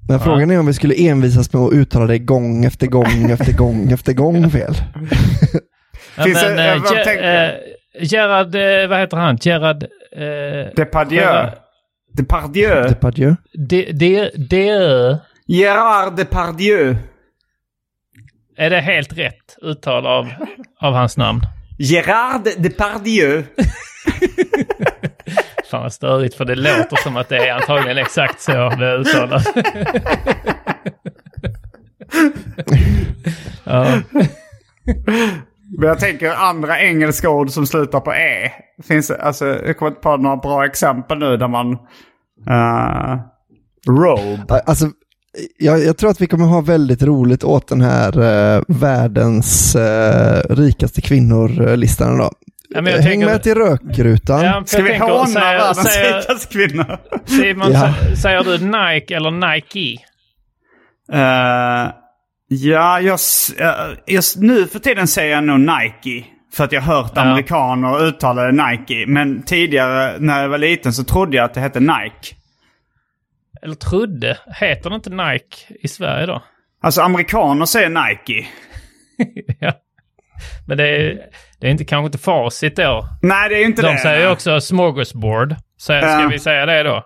[0.09, 3.53] Men frågan är om vi skulle envisas med att uttala det gång efter gång efter
[3.53, 4.73] gång efter gång fel.
[6.17, 7.53] Ja, Finns men, det- eh, jag bara Ge- tänker- eh,
[8.01, 9.37] Gerard, eh, vad heter han?
[9.41, 9.83] Gerard...
[9.83, 11.49] Eh, Depardieu.
[12.13, 12.83] Depardieu.
[12.87, 13.35] Depardieu.
[13.69, 16.95] De, de, de, Gerard Depardieu.
[18.57, 20.27] är det helt rätt uttal av,
[20.81, 21.41] av hans namn?
[21.79, 23.43] Gerard Depardieu.
[25.71, 29.45] Fan vad störigt för det låter som att det är antagligen exakt så det uttalas.
[33.63, 34.01] ja.
[35.79, 38.51] Men jag tänker andra engelska ord som slutar på E.
[38.83, 41.71] Finns, det- alltså, jag kommer inte på några bra exempel nu där man...
[42.49, 43.19] Uh,
[43.89, 44.61] robe.
[44.65, 44.85] Alltså,
[45.57, 48.19] jag, jag tror att vi kommer ha väldigt roligt åt den här
[48.55, 52.33] eh, världens eh, rikaste kvinnor-listan idag.
[52.69, 54.45] Ja, men jag Häng tänker- med till rökrutan.
[54.45, 56.97] Ja, Ska vi håna säger- världens rikaste kvinnor?
[57.25, 57.79] Simon, Ja.
[58.01, 60.03] sä- säger du Nike eller Nike?
[61.13, 61.91] Eh,
[62.47, 63.19] ja, jag,
[63.59, 66.25] eh, just nu för tiden säger jag nog Nike.
[66.53, 67.21] För att jag har hört Ja.
[67.21, 69.05] amerikaner uttala det Nike.
[69.07, 72.35] Men tidigare när jag var liten så trodde jag att det hette Nike.
[73.61, 74.37] Eller trodde.
[74.59, 76.43] Heter det inte Nike i Sverige då?
[76.81, 78.47] Alltså amerikaner säger Nike.
[79.59, 79.73] ja.
[80.67, 81.19] Men det är,
[81.59, 83.07] det är inte, kanske inte facit då.
[83.21, 83.99] Nej, det är inte De det.
[83.99, 85.55] säger ju också smorgasbord.
[85.77, 86.01] Så, Ja.
[86.19, 87.03] Ska vi säga det då?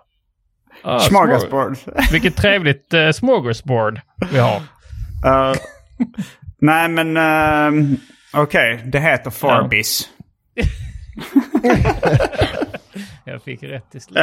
[0.84, 1.76] Ah, Smorgasbord.
[1.76, 4.00] smor- Vilket trevligt uh, smorgasbord
[4.32, 4.60] vi har.
[5.26, 5.52] Eh,
[6.60, 7.96] nej, men ehm,
[8.32, 8.80] okej.
[8.84, 10.08] Det heter Forbis.
[13.24, 14.18] Jag fick rätt till slut.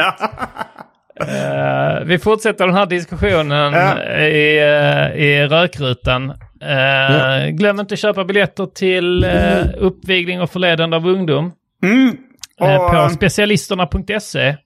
[1.20, 4.02] Eh, vi fortsätter den här diskussionen Ja.
[4.18, 6.30] i, uh, i rökrutan.
[6.62, 11.52] Eh, Glöm inte att köpa biljetter till uh, uppvigling och förledande av ungdom.
[11.82, 12.16] Mm.
[12.60, 14.56] Och, på specialisterna.se.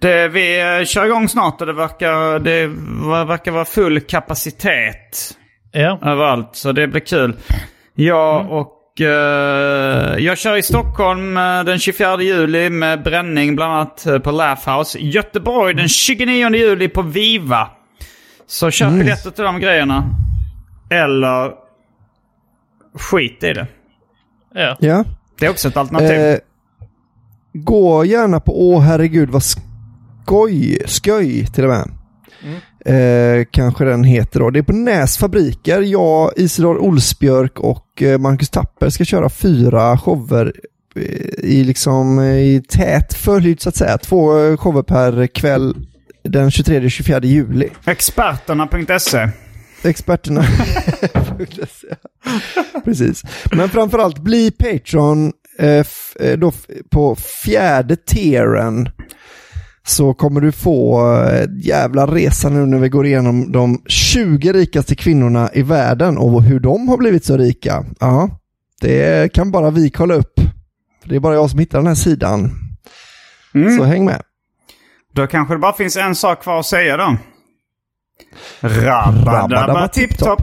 [0.00, 2.66] Det, vi kör igång snart och det verkar, det
[3.26, 5.36] verkar vara full kapacitet
[5.72, 5.98] Ja.
[6.02, 6.50] överallt.
[6.52, 7.36] Så det blir kul.
[7.94, 14.06] Jag och eh, jag kör i Stockholm eh, den 24 juli med bränning bland annat
[14.06, 14.98] eh, på Laugh House.
[14.98, 17.70] Göteborg den 29 juli på Viva.
[18.46, 20.04] Så köp biljetter till de grejerna.
[20.90, 21.52] Eller
[22.94, 23.66] skit i det.
[24.54, 24.76] Ja.
[24.80, 25.04] Ja.
[25.38, 26.20] Det är också ett alternativ.
[26.20, 26.38] Eh,
[27.52, 31.90] gå gärna på Åh herregud vad skoj, sköj till och med.
[32.84, 34.50] Eh, kanske den heter då.
[34.50, 35.80] Det är på Näs fabriker.
[35.80, 40.52] Jag, Isidor Olsbjörk och eh, Marcus Tapper ska köra fyra shower
[40.96, 43.98] eh, i liksom i tät följd så att säga.
[43.98, 44.26] Två
[44.56, 45.76] shower per kväll
[46.24, 47.68] den 23-24 juli.
[47.84, 49.28] Experterna.se.
[49.84, 50.44] Experterna.
[52.84, 53.22] Precis.
[53.52, 55.86] Men framförallt bli Patreon eh,
[56.38, 56.52] då
[56.90, 58.88] på fjärde tieren.
[59.86, 64.94] Så kommer du få eh, jävla resa nu när vi går igenom de 20 rikaste
[64.94, 67.84] kvinnorna i världen och hur de har blivit så rika.
[68.00, 68.30] Ja,
[68.80, 70.40] det kan bara vi kolla upp.
[71.02, 72.50] För Det är bara jag som hittar den här sidan.
[73.78, 74.22] Så häng med.
[75.14, 77.16] Då kanske det bara finns en sak kvar att säga då.
[78.60, 80.42] Rabba-dabba tipp-topp.